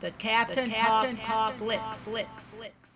The 0.00 0.12
Captain, 0.12 0.68
the 0.68 0.74
Captain 0.76 1.16
Talk, 1.16 1.26
Talk 1.26 1.54
Flicks. 1.56 1.96
Flicks. 1.98 2.44
Flicks. 2.44 2.92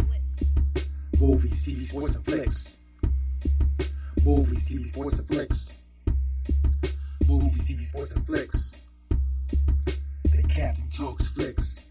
Movies, 1.20 1.66
TV, 1.66 1.82
sports, 1.82 2.14
and 2.14 2.24
flicks. 2.24 2.78
Movies, 4.24 4.72
TV, 4.72 4.84
sports, 4.84 5.18
and 5.18 5.26
flicks. 5.26 5.82
Movies, 7.26 7.68
TV, 7.68 7.82
sports, 7.82 8.12
and 8.12 8.24
flicks. 8.24 8.82
The 9.08 10.44
Captain 10.48 10.88
Talks 10.96 11.28
Flicks. 11.30 11.86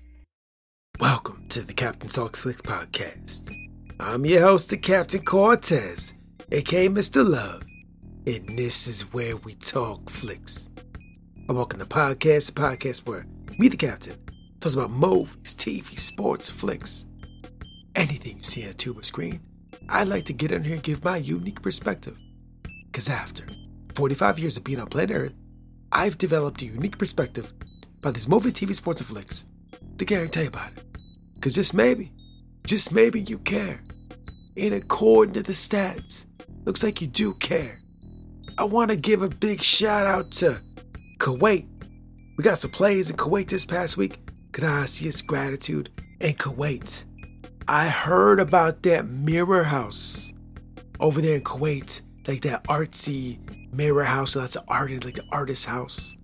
Welcome 1.01 1.45
to 1.49 1.61
the 1.61 1.73
Captain 1.73 2.07
Talks 2.07 2.43
Flicks 2.43 2.61
podcast. 2.61 3.53
I'm 3.99 4.25
your 4.25 4.43
host, 4.43 4.69
the 4.69 4.77
Captain 4.77 5.25
Cortez, 5.25 6.13
aka 6.53 6.87
Mr. 6.87 7.27
Love, 7.27 7.63
and 8.25 8.57
this 8.57 8.87
is 8.87 9.11
where 9.11 9.35
we 9.35 9.55
talk 9.55 10.09
flicks. 10.09 10.69
I 11.49 11.51
welcome 11.51 11.79
the 11.79 11.85
podcast, 11.85 12.51
a 12.51 12.53
podcast 12.53 13.05
where 13.05 13.25
me, 13.59 13.67
the 13.67 13.75
Captain, 13.75 14.15
talks 14.61 14.75
about 14.75 14.91
movies, 14.91 15.55
TV, 15.55 15.97
sports, 15.97 16.47
flicks, 16.47 17.07
anything 17.95 18.37
you 18.37 18.43
see 18.43 18.63
on 18.63 18.69
a 18.69 18.73
tuber 18.73 19.01
screen. 19.01 19.41
I 19.89 20.03
like 20.03 20.25
to 20.25 20.33
get 20.33 20.51
in 20.51 20.63
here 20.63 20.75
and 20.75 20.83
give 20.83 21.03
my 21.03 21.17
unique 21.17 21.63
perspective. 21.63 22.15
Because 22.85 23.09
after 23.09 23.47
45 23.95 24.37
years 24.37 24.57
of 24.57 24.63
being 24.63 24.79
on 24.79 24.85
planet 24.85 25.15
Earth, 25.15 25.33
I've 25.91 26.19
developed 26.19 26.61
a 26.61 26.65
unique 26.65 26.99
perspective 26.99 27.51
about 27.97 28.13
this 28.13 28.27
movie, 28.27 28.51
TV, 28.51 28.75
sports, 28.75 29.01
and 29.01 29.09
flicks 29.09 29.47
to 29.97 30.05
guarantee 30.05 30.45
about 30.45 30.73
it. 30.77 30.85
Because 31.33 31.55
just 31.55 31.73
maybe, 31.73 32.11
just 32.67 32.91
maybe 32.91 33.21
you 33.21 33.39
care. 33.39 33.83
And 34.55 34.75
according 34.75 35.33
to 35.33 35.43
the 35.43 35.53
stats, 35.53 36.27
looks 36.65 36.83
like 36.83 37.01
you 37.01 37.07
do 37.07 37.33
care. 37.33 37.79
I 38.59 38.65
want 38.65 38.91
to 38.91 38.95
give 38.97 39.23
a 39.23 39.29
big 39.29 39.63
shout 39.63 40.05
out 40.05 40.29
to 40.33 40.61
Kuwait. 41.17 41.67
We 42.37 42.43
got 42.43 42.59
some 42.59 42.71
plays 42.71 43.09
in 43.09 43.17
Kuwait 43.17 43.49
this 43.49 43.65
past 43.65 43.97
week. 43.97 44.20
Gracias, 44.51 45.21
gratitude, 45.21 45.89
and 46.19 46.37
Kuwait. 46.37 47.05
I 47.67 47.87
heard 47.87 48.39
about 48.39 48.83
that 48.83 49.07
mirror 49.07 49.63
house 49.63 50.33
over 50.99 51.21
there 51.21 51.35
in 51.35 51.41
Kuwait, 51.41 52.01
like 52.27 52.41
that 52.41 52.65
artsy 52.65 53.39
mirror 53.73 54.03
house. 54.03 54.33
That's 54.33 54.57
an 54.57 54.63
artist, 54.67 55.05
like 55.05 55.19
an 55.19 55.27
artist 55.31 55.65
house. 55.65 56.17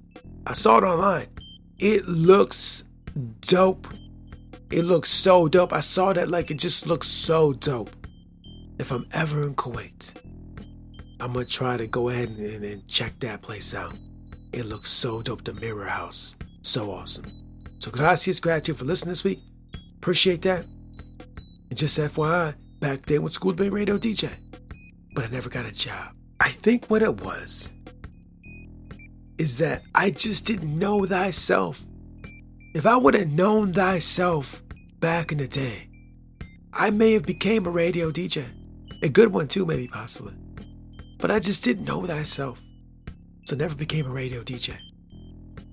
I 0.46 0.54
saw 0.54 0.80
it 0.80 0.84
online. 0.84 1.28
It 1.78 2.06
looks 2.06 2.84
dope. 3.42 3.88
It 4.72 4.84
looks 4.84 5.10
so 5.10 5.48
dope. 5.48 5.72
I 5.72 5.80
saw 5.80 6.12
that 6.12 6.28
like 6.28 6.52
it 6.52 6.58
just 6.58 6.86
looks 6.86 7.08
so 7.08 7.54
dope. 7.54 7.96
If 8.78 8.92
I'm 8.92 9.08
ever 9.12 9.44
in 9.44 9.56
Kuwait, 9.56 10.16
I'm 11.22 11.32
gonna 11.32 11.46
try 11.46 11.78
to 11.78 11.88
go 11.88 12.10
ahead 12.10 12.30
and, 12.30 12.64
and 12.64 12.88
check 12.90 13.20
that 13.20 13.42
place 13.42 13.74
out. 13.74 13.96
It 14.52 14.66
looks 14.66 14.92
so 14.92 15.22
dope. 15.22 15.46
The 15.46 15.54
Mirror 15.54 15.86
House, 15.86 16.36
so 16.62 16.92
awesome. 16.92 17.47
So 17.80 17.92
gracias, 17.92 18.40
gratitude 18.40 18.78
for 18.78 18.86
listening 18.86 19.12
this 19.12 19.24
week. 19.24 19.40
Appreciate 19.98 20.42
that. 20.44 20.66
And 21.70 21.78
just 21.78 21.98
FYI, 22.00 22.56
back 22.80 23.06
then 23.06 23.22
with 23.22 23.34
School 23.34 23.54
Bay 23.54 23.70
Radio 23.70 23.98
DJ, 23.98 24.32
but 25.14 25.26
I 25.26 25.28
never 25.28 25.50
got 25.50 25.66
a 25.66 25.74
job. 25.74 26.14
I 26.40 26.50
think 26.50 26.88
what 26.88 27.02
it 27.02 27.22
was 27.22 27.74
is 29.38 29.58
that 29.58 29.84
I 29.94 30.10
just 30.12 30.46
didn't 30.46 30.78
know 30.78 31.06
thyself. 31.06 31.84
If 32.74 32.86
I 32.86 32.96
would 32.96 33.14
have 33.14 33.32
known 33.32 33.74
thyself 33.74 34.62
back 35.00 35.32
in 35.32 35.38
the 35.38 35.48
day, 35.48 35.90
I 36.74 36.90
may 36.90 37.14
have 37.14 37.26
became 37.26 37.66
a 37.66 37.72
radio 37.72 38.12
DJ. 38.12 38.46
A 39.04 39.10
good 39.10 39.32
one 39.32 39.48
too, 39.48 39.66
maybe 39.66 39.88
possibly. 39.88 40.34
But 41.20 41.32
I 41.32 41.40
just 41.40 41.64
didn't 41.64 41.86
know 41.86 42.06
thyself. 42.06 42.62
So 43.46 43.56
never 43.56 43.76
became 43.76 44.06
a 44.06 44.12
radio 44.12 44.42
DJ. 44.42 44.78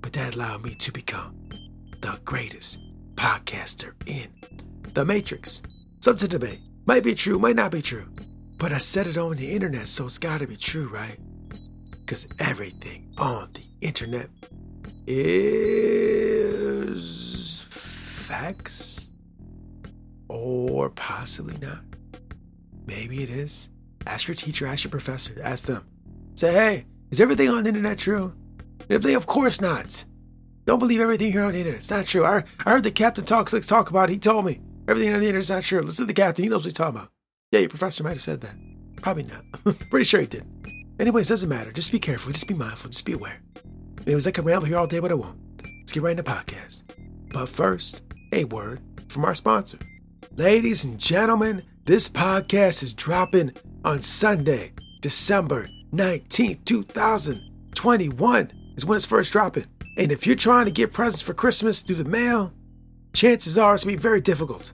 But 0.00 0.12
that 0.14 0.34
allowed 0.34 0.62
me 0.62 0.74
to 0.74 0.92
become 0.92 1.43
the 2.04 2.20
greatest 2.26 2.82
podcaster 3.14 3.94
in 4.04 4.28
the 4.92 5.06
Matrix. 5.06 5.62
Something 6.00 6.28
to 6.28 6.38
debate. 6.38 6.60
Might 6.84 7.02
be 7.02 7.14
true, 7.14 7.38
might 7.38 7.56
not 7.56 7.70
be 7.70 7.80
true. 7.80 8.06
But 8.58 8.72
I 8.72 8.78
said 8.78 9.06
it 9.06 9.16
on 9.16 9.36
the 9.36 9.50
internet, 9.50 9.88
so 9.88 10.04
it's 10.04 10.18
gotta 10.18 10.46
be 10.46 10.56
true, 10.56 10.88
right? 10.88 11.16
Because 11.92 12.28
everything 12.38 13.10
on 13.16 13.54
the 13.54 13.64
internet 13.80 14.28
is 15.06 15.96
facts. 17.70 19.10
Or 20.28 20.90
possibly 20.90 21.56
not. 21.56 21.80
Maybe 22.86 23.22
it 23.22 23.30
is. 23.30 23.70
Ask 24.06 24.28
your 24.28 24.34
teacher, 24.34 24.66
ask 24.66 24.84
your 24.84 24.90
professor, 24.90 25.40
ask 25.42 25.64
them. 25.64 25.86
Say, 26.34 26.52
hey, 26.52 26.84
is 27.10 27.18
everything 27.18 27.48
on 27.48 27.62
the 27.62 27.70
internet 27.70 27.96
true? 27.98 28.34
if 28.90 29.00
they, 29.00 29.14
of 29.14 29.24
course 29.26 29.62
not. 29.62 30.04
Don't 30.66 30.78
believe 30.78 31.00
everything 31.00 31.26
you 31.26 31.32
hear 31.34 31.44
on 31.44 31.52
the 31.52 31.58
internet. 31.58 31.80
It's 31.80 31.90
not 31.90 32.06
true. 32.06 32.24
I, 32.24 32.42
I 32.64 32.70
heard 32.70 32.84
the 32.84 32.90
captain 32.90 33.24
talk 33.24 33.50
talk 33.50 33.90
about 33.90 34.08
it. 34.08 34.14
He 34.14 34.18
told 34.18 34.46
me 34.46 34.60
everything 34.88 35.12
on 35.12 35.20
the 35.20 35.26
internet 35.26 35.40
is 35.40 35.50
not 35.50 35.62
true. 35.62 35.82
Listen 35.82 36.04
to 36.04 36.12
the 36.12 36.14
captain. 36.14 36.44
He 36.44 36.48
knows 36.48 36.60
what 36.60 36.64
he's 36.66 36.72
talking 36.74 36.96
about. 36.96 37.10
Yeah, 37.52 37.60
your 37.60 37.68
professor 37.68 38.02
might 38.02 38.10
have 38.10 38.22
said 38.22 38.40
that. 38.40 38.56
Probably 39.02 39.24
not. 39.24 39.44
Pretty 39.90 40.04
sure 40.04 40.20
he 40.20 40.26
did. 40.26 40.44
Anyways, 40.98 41.28
doesn't 41.28 41.48
matter. 41.48 41.72
Just 41.72 41.92
be 41.92 41.98
careful. 41.98 42.32
Just 42.32 42.48
be 42.48 42.54
mindful. 42.54 42.90
Just 42.90 43.04
be 43.04 43.12
aware. 43.12 43.42
Anyways, 44.06 44.26
I 44.26 44.30
can 44.30 44.44
ramble 44.44 44.66
here 44.66 44.78
all 44.78 44.86
day, 44.86 45.00
but 45.00 45.10
I 45.10 45.14
won't. 45.14 45.38
Let's 45.80 45.92
get 45.92 46.02
right 46.02 46.12
into 46.12 46.22
the 46.22 46.30
podcast. 46.30 46.82
But 47.32 47.48
first, 47.48 48.02
a 48.32 48.44
word 48.44 48.80
from 49.08 49.24
our 49.24 49.34
sponsor. 49.34 49.78
Ladies 50.36 50.84
and 50.84 50.98
gentlemen, 50.98 51.62
this 51.84 52.08
podcast 52.08 52.82
is 52.82 52.94
dropping 52.94 53.52
on 53.84 54.00
Sunday, 54.00 54.72
December 55.00 55.68
19th, 55.92 56.64
2021 56.64 58.52
is 58.76 58.86
when 58.86 58.96
it's 58.96 59.06
first 59.06 59.32
dropping. 59.32 59.66
And 59.96 60.10
if 60.10 60.26
you're 60.26 60.36
trying 60.36 60.64
to 60.66 60.72
get 60.72 60.92
presents 60.92 61.22
for 61.22 61.34
Christmas 61.34 61.80
through 61.80 61.96
the 61.96 62.04
mail, 62.04 62.52
chances 63.12 63.56
are 63.56 63.74
it's 63.74 63.82
to 63.82 63.88
be 63.88 63.96
very 63.96 64.20
difficult. 64.20 64.72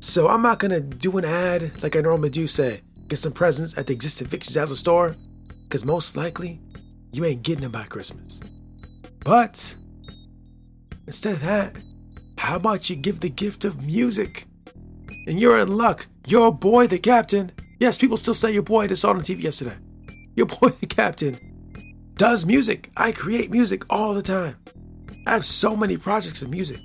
So 0.00 0.28
I'm 0.28 0.42
not 0.42 0.60
to 0.70 0.80
do 0.80 1.18
an 1.18 1.24
ad 1.24 1.82
like 1.82 1.96
I 1.96 2.00
normally 2.00 2.30
do 2.30 2.46
say, 2.46 2.82
get 3.08 3.18
some 3.18 3.32
presents 3.32 3.76
at 3.76 3.88
the 3.88 3.92
existing 3.92 4.28
Vicky's 4.28 4.54
Dazzle 4.54 4.76
store, 4.76 5.16
because 5.64 5.84
most 5.84 6.16
likely 6.16 6.60
you 7.12 7.24
ain't 7.24 7.42
getting 7.42 7.62
them 7.62 7.72
by 7.72 7.84
Christmas. 7.84 8.40
But 9.24 9.76
instead 11.06 11.34
of 11.34 11.42
that, 11.42 11.76
how 12.38 12.56
about 12.56 12.88
you 12.88 12.94
give 12.94 13.20
the 13.20 13.30
gift 13.30 13.64
of 13.64 13.82
music? 13.82 14.44
And 15.26 15.40
you're 15.40 15.58
in 15.58 15.76
luck. 15.76 16.06
Your 16.26 16.54
boy, 16.54 16.86
the 16.86 16.98
captain. 16.98 17.50
Yes, 17.80 17.98
people 17.98 18.16
still 18.16 18.34
say 18.34 18.52
your 18.52 18.62
boy. 18.62 18.82
I 18.82 18.86
just 18.86 19.02
saw 19.02 19.10
on 19.10 19.20
TV 19.20 19.42
yesterday. 19.42 19.76
Your 20.36 20.46
boy, 20.46 20.68
the 20.68 20.86
captain, 20.86 21.38
does 22.18 22.44
music. 22.44 22.90
I 22.96 23.12
create 23.12 23.48
music 23.48 23.84
all 23.88 24.12
the 24.12 24.22
time. 24.22 24.56
I 25.24 25.32
have 25.32 25.46
so 25.46 25.76
many 25.76 25.96
projects 25.96 26.42
of 26.42 26.50
music. 26.50 26.80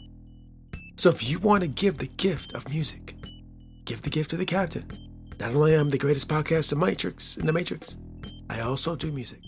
So 0.96 1.10
if 1.10 1.28
you 1.28 1.40
want 1.40 1.62
to 1.62 1.68
give 1.68 1.98
the 1.98 2.06
gift 2.08 2.54
of 2.54 2.70
music, 2.70 3.16
give 3.84 4.04
the 4.04 4.12
gift 4.12 4.30
to 4.30 4.38
the 4.38 4.46
captain. 4.46 4.86
Not 5.40 5.56
only 5.56 5.74
am 5.74 5.88
I 5.88 5.90
the 5.90 5.98
greatest 5.98 6.30
podcast 6.30 6.72
in 6.72 6.78
Matrix 6.78 7.38
in 7.38 7.48
the 7.48 7.52
Matrix, 7.52 7.98
I 8.48 8.60
also 8.60 8.96
do 8.96 9.12
music. 9.12 9.40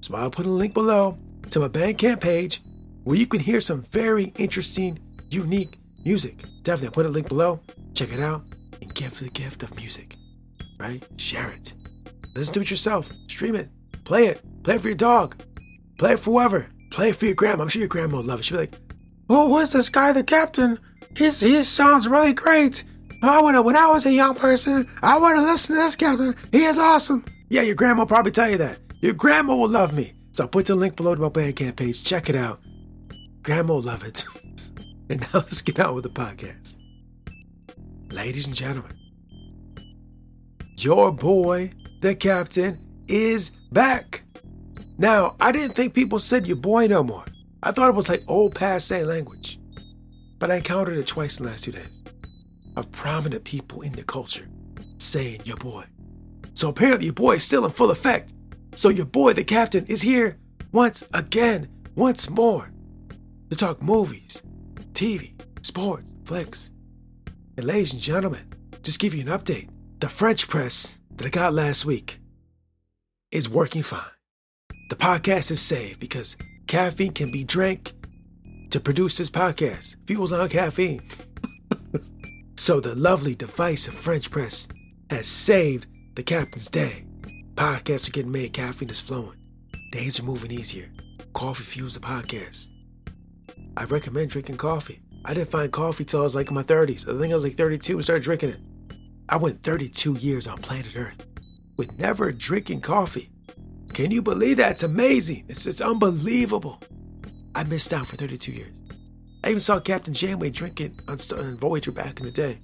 So 0.00 0.16
I'll 0.16 0.30
put 0.30 0.46
a 0.46 0.50
link 0.50 0.72
below 0.72 1.18
to 1.50 1.60
my 1.60 1.68
Bandcamp 1.68 2.20
page 2.20 2.62
where 3.04 3.18
you 3.18 3.26
can 3.26 3.40
hear 3.40 3.60
some 3.60 3.82
very 3.82 4.32
interesting, 4.38 4.98
unique 5.28 5.78
music. 6.02 6.44
Definitely, 6.62 6.86
I'll 6.86 6.92
put 6.92 7.06
a 7.06 7.10
link 7.10 7.28
below. 7.28 7.60
Check 7.92 8.10
it 8.14 8.20
out 8.20 8.42
and 8.80 8.94
give 8.94 9.18
the 9.18 9.28
gift 9.28 9.62
of 9.62 9.76
music. 9.76 10.16
Right? 10.78 11.06
Share 11.18 11.50
it. 11.50 11.74
Listen 12.34 12.54
to 12.54 12.60
it 12.62 12.70
yourself. 12.70 13.10
Stream 13.28 13.54
it. 13.54 13.68
Play 14.10 14.26
it. 14.26 14.42
Play 14.64 14.74
it 14.74 14.80
for 14.80 14.88
your 14.88 14.96
dog. 14.96 15.40
Play 15.96 16.14
it 16.14 16.18
for 16.18 16.32
whoever. 16.32 16.66
Play 16.90 17.10
it 17.10 17.14
for 17.14 17.26
your 17.26 17.36
grandma. 17.36 17.62
I'm 17.62 17.68
sure 17.68 17.78
your 17.78 17.88
grandma 17.88 18.16
will 18.16 18.24
love 18.24 18.40
it. 18.40 18.44
She'll 18.44 18.56
be 18.56 18.62
like, 18.62 18.74
"Oh, 19.28 19.46
what's 19.46 19.72
this 19.72 19.88
guy, 19.88 20.10
the 20.10 20.24
captain? 20.24 20.80
His 21.16 21.38
his 21.38 21.68
sounds 21.68 22.08
really 22.08 22.32
great. 22.32 22.82
I 23.22 23.40
wanna, 23.40 23.62
when 23.62 23.76
I 23.76 23.86
was 23.86 24.06
a 24.06 24.12
young 24.12 24.34
person, 24.34 24.88
I 25.00 25.16
want 25.20 25.36
to 25.36 25.42
listen 25.42 25.76
to 25.76 25.82
this 25.82 25.94
captain. 25.94 26.34
He 26.50 26.64
is 26.64 26.76
awesome." 26.76 27.24
Yeah, 27.50 27.62
your 27.62 27.76
grandma 27.76 28.00
will 28.00 28.06
probably 28.06 28.32
tell 28.32 28.50
you 28.50 28.58
that. 28.58 28.80
Your 29.00 29.14
grandma 29.14 29.54
will 29.54 29.68
love 29.68 29.92
me. 29.92 30.14
So 30.32 30.42
I'll 30.42 30.48
put 30.48 30.66
the 30.66 30.74
link 30.74 30.96
below 30.96 31.14
to 31.14 31.20
my 31.20 31.28
Bandcamp 31.28 31.76
page. 31.76 32.02
Check 32.02 32.28
it 32.28 32.34
out. 32.34 32.58
Grandma 33.44 33.74
will 33.74 33.82
love 33.82 34.04
it. 34.04 34.24
and 35.08 35.20
now 35.20 35.28
let's 35.34 35.62
get 35.62 35.78
on 35.78 35.94
with 35.94 36.02
the 36.02 36.10
podcast. 36.10 36.78
Ladies 38.10 38.48
and 38.48 38.56
gentlemen, 38.56 38.96
your 40.78 41.12
boy, 41.12 41.70
the 42.00 42.16
captain, 42.16 42.89
is 43.10 43.50
back. 43.72 44.22
Now, 44.96 45.34
I 45.40 45.52
didn't 45.52 45.74
think 45.74 45.94
people 45.94 46.18
said 46.18 46.46
your 46.46 46.56
boy 46.56 46.86
no 46.86 47.02
more. 47.02 47.24
I 47.62 47.72
thought 47.72 47.90
it 47.90 47.96
was 47.96 48.08
like 48.08 48.22
old 48.28 48.54
passe 48.54 49.04
language. 49.04 49.58
But 50.38 50.50
I 50.50 50.56
encountered 50.56 50.96
it 50.96 51.06
twice 51.06 51.38
in 51.38 51.44
the 51.44 51.50
last 51.50 51.64
two 51.64 51.72
days 51.72 52.02
of 52.76 52.90
prominent 52.92 53.44
people 53.44 53.82
in 53.82 53.92
the 53.92 54.04
culture 54.04 54.48
saying 54.98 55.40
your 55.44 55.56
boy. 55.56 55.84
So 56.54 56.68
apparently 56.68 57.06
your 57.06 57.14
boy 57.14 57.36
is 57.36 57.44
still 57.44 57.66
in 57.66 57.72
full 57.72 57.90
effect. 57.90 58.32
So 58.74 58.88
your 58.88 59.06
boy, 59.06 59.32
the 59.32 59.44
captain, 59.44 59.84
is 59.86 60.02
here 60.02 60.38
once 60.72 61.04
again, 61.12 61.68
once 61.96 62.30
more, 62.30 62.70
to 63.50 63.56
talk 63.56 63.82
movies, 63.82 64.42
TV, 64.92 65.32
sports, 65.62 66.12
flicks. 66.24 66.70
And 67.56 67.66
ladies 67.66 67.92
and 67.92 68.00
gentlemen, 68.00 68.52
just 68.82 69.00
give 69.00 69.14
you 69.14 69.22
an 69.22 69.26
update. 69.26 69.68
The 69.98 70.08
French 70.08 70.48
press 70.48 70.98
that 71.16 71.26
I 71.26 71.30
got 71.30 71.52
last 71.52 71.84
week 71.84 72.19
is 73.30 73.48
working 73.48 73.82
fine. 73.82 74.00
The 74.88 74.96
podcast 74.96 75.50
is 75.50 75.60
saved 75.60 76.00
because 76.00 76.36
caffeine 76.66 77.12
can 77.12 77.30
be 77.30 77.44
drank 77.44 77.92
to 78.70 78.80
produce 78.80 79.18
this 79.18 79.30
podcast. 79.30 79.96
Fuels 80.06 80.32
on 80.32 80.48
caffeine. 80.48 81.02
so 82.56 82.80
the 82.80 82.94
lovely 82.94 83.34
device 83.34 83.86
of 83.86 83.94
French 83.94 84.30
press 84.30 84.66
has 85.10 85.28
saved 85.28 85.86
the 86.14 86.22
captain's 86.22 86.68
day. 86.68 87.04
Podcasts 87.54 88.08
are 88.08 88.12
getting 88.12 88.32
made, 88.32 88.52
caffeine 88.52 88.90
is 88.90 89.00
flowing. 89.00 89.36
Days 89.92 90.18
are 90.18 90.24
moving 90.24 90.50
easier. 90.50 90.90
Coffee 91.32 91.62
fuels 91.62 91.94
the 91.94 92.00
podcast. 92.00 92.68
I 93.76 93.84
recommend 93.84 94.30
drinking 94.30 94.56
coffee. 94.56 95.02
I 95.24 95.34
didn't 95.34 95.50
find 95.50 95.70
coffee 95.70 96.04
till 96.04 96.20
I 96.20 96.24
was 96.24 96.34
like 96.34 96.48
in 96.48 96.54
my 96.54 96.62
30s. 96.62 97.02
I 97.08 97.18
think 97.18 97.32
I 97.32 97.34
was 97.34 97.44
like 97.44 97.56
32 97.56 97.94
and 97.94 98.04
started 98.04 98.24
drinking 98.24 98.50
it. 98.50 98.60
I 99.28 99.36
went 99.36 99.62
32 99.62 100.14
years 100.14 100.48
on 100.48 100.58
planet 100.58 100.96
Earth 100.96 101.29
with 101.80 101.98
never 101.98 102.30
drinking 102.30 102.82
coffee. 102.82 103.30
Can 103.94 104.10
you 104.10 104.20
believe 104.20 104.58
that? 104.58 104.72
It's 104.72 104.82
amazing. 104.82 105.46
It's, 105.48 105.66
it's 105.66 105.80
unbelievable. 105.80 106.78
I 107.54 107.64
missed 107.64 107.94
out 107.94 108.06
for 108.06 108.16
32 108.16 108.52
years. 108.52 108.76
I 109.42 109.48
even 109.48 109.60
saw 109.60 109.80
Captain 109.80 110.12
Janeway 110.12 110.50
drinking 110.50 111.00
on, 111.08 111.16
on 111.38 111.56
Voyager 111.56 111.90
back 111.90 112.20
in 112.20 112.26
the 112.26 112.32
day. 112.32 112.60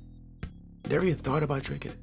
Never 0.90 1.06
even 1.06 1.16
thought 1.16 1.42
about 1.42 1.62
drinking 1.62 1.92
it. 1.92 1.98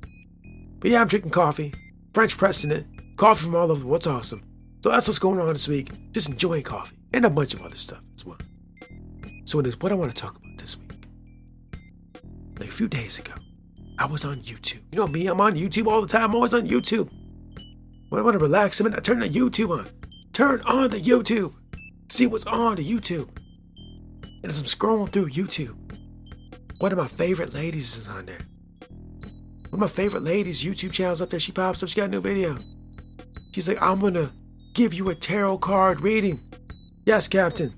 But 0.79 0.89
yeah, 0.89 1.01
I'm 1.01 1.07
drinking 1.07 1.29
coffee, 1.29 1.71
French 2.15 2.35
pressing 2.35 2.71
it, 2.71 2.87
coffee 3.15 3.45
from 3.45 3.55
all 3.57 3.71
over. 3.71 3.85
What's 3.85 4.07
awesome. 4.07 4.43
So 4.81 4.89
that's 4.89 5.07
what's 5.07 5.19
going 5.19 5.39
on 5.39 5.53
this 5.53 5.67
week. 5.67 5.91
Just 6.13 6.29
enjoying 6.29 6.63
coffee 6.63 6.97
and 7.13 7.27
a 7.27 7.29
bunch 7.29 7.53
of 7.53 7.61
other 7.61 7.75
stuff 7.75 8.01
as 8.15 8.25
well. 8.25 8.39
So 9.45 9.59
it 9.59 9.67
is 9.67 9.79
what 9.79 9.91
I 9.91 9.95
want 9.95 10.15
to 10.15 10.19
talk 10.19 10.35
about 10.35 10.57
this 10.57 10.77
week. 10.77 11.05
Like 12.57 12.69
a 12.69 12.73
few 12.73 12.87
days 12.87 13.19
ago, 13.19 13.33
I 13.97 14.05
was 14.05 14.25
on 14.25 14.41
YouTube. 14.41 14.81
You 14.91 14.99
know 14.99 15.07
me, 15.07 15.27
I'm 15.27 15.41
on 15.41 15.55
YouTube 15.55 15.87
all 15.87 16.01
the 16.01 16.07
time. 16.07 16.31
I'm 16.31 16.35
always 16.35 16.53
on 16.53 16.67
YouTube. 16.67 17.09
When 18.09 18.19
I 18.19 18.23
want 18.23 18.33
to 18.33 18.39
relax 18.39 18.79
a 18.79 18.83
minute, 18.83 18.97
I 18.97 19.01
turn 19.01 19.19
the 19.19 19.29
YouTube 19.29 19.77
on. 19.77 19.87
Turn 20.33 20.61
on 20.65 20.89
the 20.89 20.99
YouTube. 20.99 21.53
See 22.09 22.25
what's 22.27 22.45
on 22.45 22.75
the 22.75 22.83
YouTube. 22.83 23.29
And 24.43 24.45
as 24.45 24.59
I'm 24.59 24.65
scrolling 24.65 25.11
through 25.11 25.29
YouTube, 25.29 25.75
one 26.79 26.91
of 26.91 26.97
my 26.97 27.07
favorite 27.07 27.53
ladies 27.53 27.95
is 27.95 28.09
on 28.09 28.25
there. 28.25 28.41
One 29.69 29.73
of 29.73 29.79
my 29.79 29.87
favorite 29.87 30.23
ladies' 30.23 30.63
YouTube 30.63 30.91
channels 30.91 31.21
up 31.21 31.29
there. 31.29 31.39
She 31.39 31.51
pops 31.51 31.81
up, 31.81 31.89
she 31.89 31.95
got 31.95 32.09
a 32.09 32.11
new 32.11 32.21
video. 32.21 32.57
She's 33.53 33.67
like, 33.67 33.81
I'm 33.81 33.99
gonna 33.99 34.31
give 34.73 34.93
you 34.93 35.09
a 35.09 35.15
tarot 35.15 35.59
card 35.59 36.01
reading. 36.01 36.39
Yes, 37.05 37.27
Captain. 37.27 37.73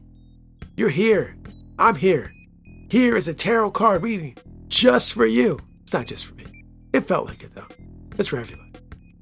You're 0.76 0.90
here. 0.90 1.38
I'm 1.78 1.96
here. 1.96 2.32
Here 2.90 3.16
is 3.16 3.28
a 3.28 3.34
tarot 3.34 3.72
card 3.72 4.04
reading 4.04 4.38
just 4.68 5.14
for 5.14 5.26
you. 5.26 5.60
It's 5.86 5.94
not 5.94 6.08
just 6.08 6.26
for 6.26 6.34
me. 6.34 6.66
It 6.94 7.02
felt 7.02 7.28
like 7.28 7.44
it 7.44 7.54
though. 7.54 7.68
It's 8.18 8.30
for 8.30 8.40
everybody. 8.40 8.74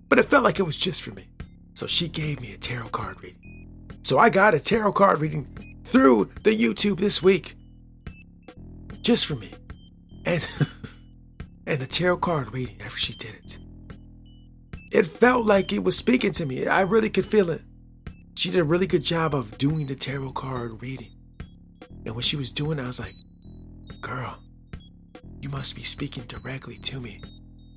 But 0.07 0.17
it 0.17 0.27
felt 0.27 0.45
like 0.45 0.59
it 0.59 0.63
was 0.63 0.77
just 0.77 1.01
for 1.01 1.11
me. 1.11 1.27
So 1.73 1.87
she 1.87 2.07
gave 2.07 2.39
me 2.39 2.53
a 2.53 2.57
tarot 2.57 2.87
card 2.87 3.21
reading. 3.21 3.89
So 4.01 4.17
I 4.17 4.29
got 4.29 4.53
a 4.53 4.61
tarot 4.61 4.93
card 4.93 5.19
reading 5.19 5.81
through 5.83 6.31
the 6.43 6.57
YouTube 6.57 6.99
this 6.99 7.21
week. 7.21 7.55
Just 9.01 9.25
for 9.25 9.35
me. 9.35 9.51
And 10.23 10.47
and 11.67 11.81
the 11.81 11.85
tarot 11.85 12.19
card 12.19 12.53
reading 12.53 12.79
after 12.81 12.97
she 12.97 13.13
did 13.13 13.35
it. 13.35 13.57
It 14.89 15.05
felt 15.05 15.45
like 15.45 15.73
it 15.73 15.83
was 15.83 15.97
speaking 15.97 16.31
to 16.31 16.45
me. 16.45 16.65
I 16.65 16.81
really 16.81 17.09
could 17.09 17.25
feel 17.25 17.49
it. 17.49 17.61
She 18.35 18.51
did 18.51 18.61
a 18.61 18.63
really 18.63 18.87
good 18.87 19.03
job 19.03 19.35
of 19.35 19.57
doing 19.57 19.87
the 19.87 19.95
tarot 19.95 20.31
card 20.31 20.81
reading. 20.81 21.11
And 22.05 22.15
when 22.15 22.21
she 22.21 22.37
was 22.37 22.53
doing 22.53 22.79
it, 22.79 22.83
I 22.83 22.87
was 22.87 23.01
like, 23.01 23.15
girl, 23.99 24.42
you 25.43 25.49
must 25.49 25.75
be 25.75 25.83
speaking 25.83 26.23
directly 26.23 26.77
to 26.77 27.01
me. 27.01 27.21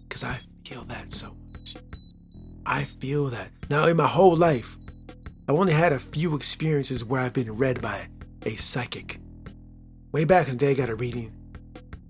Because 0.08 0.22
I 0.22 0.38
feel 0.64 0.84
that 0.84 1.12
so 1.12 1.36
much. 1.50 1.74
I 2.64 2.84
feel 2.84 3.26
that. 3.26 3.50
Now, 3.68 3.86
in 3.86 3.96
my 3.96 4.06
whole 4.06 4.36
life, 4.36 4.76
I've 5.48 5.56
only 5.56 5.72
had 5.72 5.92
a 5.92 5.98
few 5.98 6.36
experiences 6.36 7.04
where 7.04 7.20
I've 7.20 7.32
been 7.32 7.52
read 7.52 7.82
by 7.82 8.08
a 8.44 8.54
psychic. 8.56 9.20
Way 10.12 10.24
back 10.24 10.46
in 10.46 10.56
the 10.56 10.58
day, 10.58 10.70
I 10.70 10.74
got 10.74 10.88
a 10.88 10.94
reading, 10.94 11.34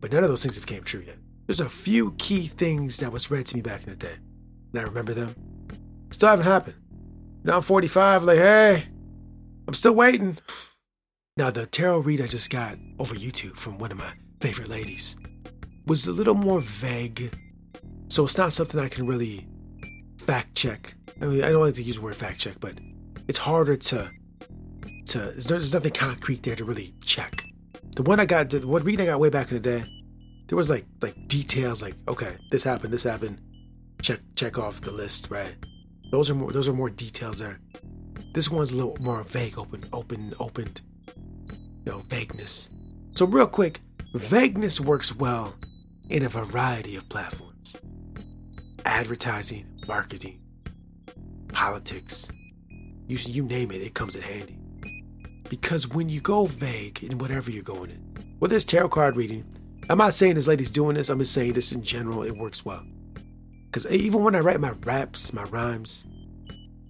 but 0.01 0.13
none 0.13 0.23
of 0.23 0.29
those 0.29 0.43
things 0.43 0.57
have 0.57 0.67
came 0.67 0.85
true 0.85 1.03
yet. 1.07 1.17
There's 1.47 1.61
a 1.61 1.69
few 1.69 2.13
key 2.13 2.47
things 2.47 2.99
that 2.99 3.11
was 3.11 3.31
read 3.31 3.47
to 3.47 3.57
me 3.57 3.63
back 3.63 3.85
in 3.85 3.91
the 3.91 3.97
day, 3.97 4.17
and 4.73 4.81
I 4.81 4.83
remember 4.83 5.15
them. 5.15 5.35
Still 6.11 6.29
haven't 6.29 6.47
happened. 6.47 6.77
Now 7.45 7.57
I'm 7.57 7.63
45, 7.63 8.25
like, 8.25 8.39
hey, 8.39 8.87
I'm 9.67 9.75
still 9.75 9.95
waiting. 9.95 10.39
Now, 11.37 11.51
the 11.51 11.67
tarot 11.67 11.99
read 11.99 12.21
I 12.21 12.27
just 12.27 12.51
got 12.51 12.77
over 12.99 13.15
YouTube 13.15 13.57
from 13.57 13.79
one 13.79 13.93
of 13.93 13.99
my 13.99 14.13
favorite 14.41 14.69
ladies 14.69 15.17
was 15.87 16.07
a 16.07 16.13
little 16.13 16.35
more 16.35 16.61
vague. 16.61 17.33
So 18.09 18.25
it's 18.25 18.37
not 18.37 18.53
something 18.53 18.79
I 18.79 18.89
can 18.89 19.07
really 19.07 19.47
fact 20.19 20.55
check. 20.55 20.95
I 21.21 21.27
mean, 21.27 21.45
I 21.45 21.51
don't 21.51 21.63
like 21.63 21.75
to 21.75 21.83
use 21.83 21.97
the 21.97 22.03
word 22.03 22.17
fact 22.17 22.39
check, 22.39 22.57
but 22.61 22.75
it's 23.29 23.39
harder 23.39 23.77
to 23.77 24.11
to 25.07 25.19
there's 25.19 25.73
nothing 25.73 25.93
concrete 25.93 26.43
there 26.43 26.57
to 26.57 26.65
really 26.65 26.95
check. 27.03 27.45
The 27.95 28.03
one 28.03 28.21
I 28.21 28.27
got, 28.27 28.51
the 28.51 28.67
one 28.67 28.83
reading 28.83 29.07
I 29.07 29.11
got 29.13 29.21
way 29.21 29.31
back 29.31 29.51
in 29.51 29.57
the 29.57 29.61
day, 29.61 29.85
there 30.49 30.57
was 30.57 30.69
like 30.69 30.85
like 31.01 31.29
details 31.29 31.83
like 31.83 31.95
okay, 32.09 32.37
this 32.51 32.65
happened, 32.65 32.93
this 32.93 33.05
happened. 33.05 33.41
Check 34.03 34.21
check 34.35 34.59
off 34.59 34.81
the 34.81 34.91
list, 34.91 35.31
right? 35.31 35.57
Those 36.11 36.31
are 36.31 36.35
more 36.35 36.53
those 36.53 36.69
are 36.69 36.75
more 36.75 36.91
details 36.91 37.39
there. 37.39 37.61
This 38.35 38.51
one's 38.51 38.73
a 38.73 38.77
little 38.77 38.97
more 39.01 39.23
vague, 39.25 39.59
open, 39.59 39.85
open, 39.93 40.35
opened. 40.39 40.83
You 41.87 41.93
know, 41.93 41.99
vagueness. 42.09 42.69
So 43.15 43.25
real 43.25 43.47
quick, 43.47 43.81
vagueness 44.15 44.81
works 44.81 45.15
well 45.15 45.55
in 46.09 46.25
a 46.25 46.29
variety 46.29 46.97
of 46.97 47.09
platforms. 47.09 47.77
Advertising, 48.85 49.67
marketing, 49.89 50.41
politics, 51.53 52.31
you, 53.09 53.19
you 53.19 53.43
name 53.43 53.71
it, 53.71 53.83
it 53.83 53.95
comes 53.95 54.17
in 54.17 54.23
handy. 54.23 54.59
Because 55.49 55.89
when 55.89 56.09
you 56.09 56.21
go 56.21 56.47
vague 56.47 57.03
in 57.03 57.19
whatever 57.19 57.51
you're 57.51 57.63
going 57.63 57.91
in, 57.91 58.37
whether 58.39 58.57
it's 58.57 58.65
tarot 58.65 58.89
card 58.91 59.17
reading, 59.17 59.45
I'm 59.89 59.99
not 59.99 60.15
saying 60.15 60.35
this 60.35 60.49
lady's 60.49 60.71
doing 60.71 60.97
this, 60.97 61.09
I'm 61.09 61.19
just 61.21 61.33
saying 61.33 61.53
this 61.53 61.73
in 61.73 61.83
general, 61.83 62.23
it 62.23 62.37
works 62.37 62.65
well. 62.65 62.85
Because 63.67 63.91
even 63.91 64.23
when 64.23 64.35
I 64.35 64.41
write 64.41 64.61
my 64.61 64.73
raps, 64.85 65.33
my 65.33 65.45
rhymes, 65.45 66.07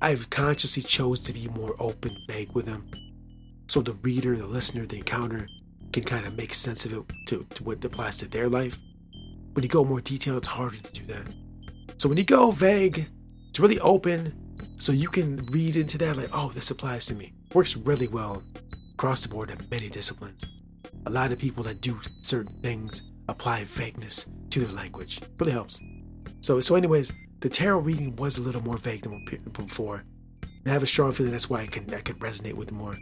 I've 0.00 0.30
consciously 0.30 0.82
chose 0.82 1.20
to 1.20 1.32
be 1.32 1.48
more 1.48 1.74
open, 1.78 2.16
vague 2.28 2.52
with 2.52 2.66
them. 2.66 2.90
So 3.66 3.80
the 3.80 3.94
reader, 3.94 4.36
the 4.36 4.46
listener, 4.46 4.86
the 4.86 4.98
encounter 4.98 5.48
can 5.92 6.04
kind 6.04 6.26
of 6.26 6.36
make 6.36 6.54
sense 6.54 6.84
of 6.84 6.92
it 6.92 7.02
to, 7.28 7.46
to 7.54 7.64
what 7.64 7.84
applies 7.84 8.18
to 8.18 8.28
their 8.28 8.48
life. 8.48 8.78
When 9.56 9.62
you 9.62 9.70
go 9.70 9.86
more 9.86 10.02
detailed, 10.02 10.36
it's 10.36 10.48
harder 10.48 10.76
to 10.76 10.92
do 10.92 11.06
that. 11.06 11.32
So 11.96 12.10
when 12.10 12.18
you 12.18 12.24
go 12.24 12.50
vague, 12.50 13.08
it's 13.48 13.58
really 13.58 13.80
open, 13.80 14.34
so 14.78 14.92
you 14.92 15.08
can 15.08 15.38
read 15.46 15.76
into 15.76 15.96
that 15.96 16.18
like, 16.18 16.28
oh, 16.34 16.50
this 16.50 16.70
applies 16.70 17.06
to 17.06 17.14
me. 17.14 17.32
Works 17.54 17.74
really 17.74 18.06
well 18.06 18.42
across 18.92 19.22
the 19.22 19.30
board 19.30 19.48
in 19.48 19.56
many 19.70 19.88
disciplines. 19.88 20.44
A 21.06 21.10
lot 21.10 21.32
of 21.32 21.38
people 21.38 21.64
that 21.64 21.80
do 21.80 21.98
certain 22.20 22.52
things 22.60 23.02
apply 23.30 23.64
vagueness 23.64 24.26
to 24.50 24.60
their 24.60 24.74
language. 24.74 25.22
Really 25.38 25.52
helps. 25.52 25.80
So, 26.42 26.60
so 26.60 26.74
anyways, 26.74 27.14
the 27.40 27.48
tarot 27.48 27.78
reading 27.78 28.14
was 28.16 28.36
a 28.36 28.42
little 28.42 28.62
more 28.62 28.76
vague 28.76 29.04
than 29.04 29.24
before. 29.54 30.04
And 30.42 30.66
I 30.66 30.70
have 30.72 30.82
a 30.82 30.86
strong 30.86 31.12
feeling 31.12 31.32
that's 31.32 31.48
why 31.48 31.62
I 31.62 31.66
can 31.66 31.94
I 31.94 32.02
can 32.02 32.16
resonate 32.16 32.52
with 32.52 32.72
more. 32.72 32.98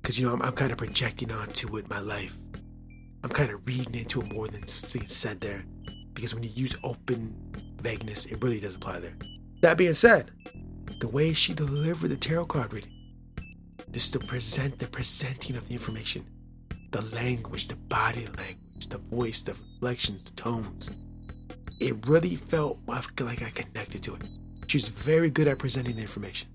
Because 0.00 0.18
you 0.18 0.26
know 0.26 0.32
I'm, 0.32 0.40
I'm 0.40 0.52
kind 0.52 0.72
of 0.72 0.78
projecting 0.78 1.30
onto 1.30 1.76
it 1.76 1.90
my 1.90 2.00
life. 2.00 2.38
I'm 3.24 3.30
kind 3.30 3.50
of 3.50 3.66
reading 3.66 3.94
into 3.94 4.20
it 4.20 4.30
more 4.30 4.48
than 4.48 4.60
what's 4.60 4.92
being 4.92 5.08
said 5.08 5.40
there. 5.40 5.64
Because 6.12 6.34
when 6.34 6.44
you 6.44 6.50
use 6.50 6.76
open 6.84 7.34
vagueness, 7.80 8.26
it 8.26 8.42
really 8.42 8.60
does 8.60 8.74
apply 8.74 9.00
there. 9.00 9.14
That 9.62 9.78
being 9.78 9.94
said, 9.94 10.30
the 11.00 11.08
way 11.08 11.32
she 11.32 11.54
delivered 11.54 12.08
the 12.08 12.18
tarot 12.18 12.44
card 12.44 12.74
reading, 12.74 12.92
this 13.88 14.10
to 14.10 14.18
present 14.18 14.78
the 14.78 14.86
presenting 14.88 15.56
of 15.56 15.66
the 15.68 15.72
information, 15.72 16.26
the 16.90 17.00
language, 17.14 17.68
the 17.68 17.76
body 17.76 18.26
language, 18.26 18.88
the 18.88 18.98
voice, 18.98 19.40
the 19.40 19.52
inflections, 19.52 20.22
the 20.22 20.32
tones. 20.32 20.90
It 21.80 22.06
really 22.06 22.36
felt 22.36 22.78
like 22.86 23.42
I 23.42 23.48
connected 23.48 24.02
to 24.02 24.16
it. 24.16 24.22
She 24.66 24.76
was 24.76 24.88
very 24.88 25.30
good 25.30 25.48
at 25.48 25.58
presenting 25.58 25.96
the 25.96 26.02
information. 26.02 26.48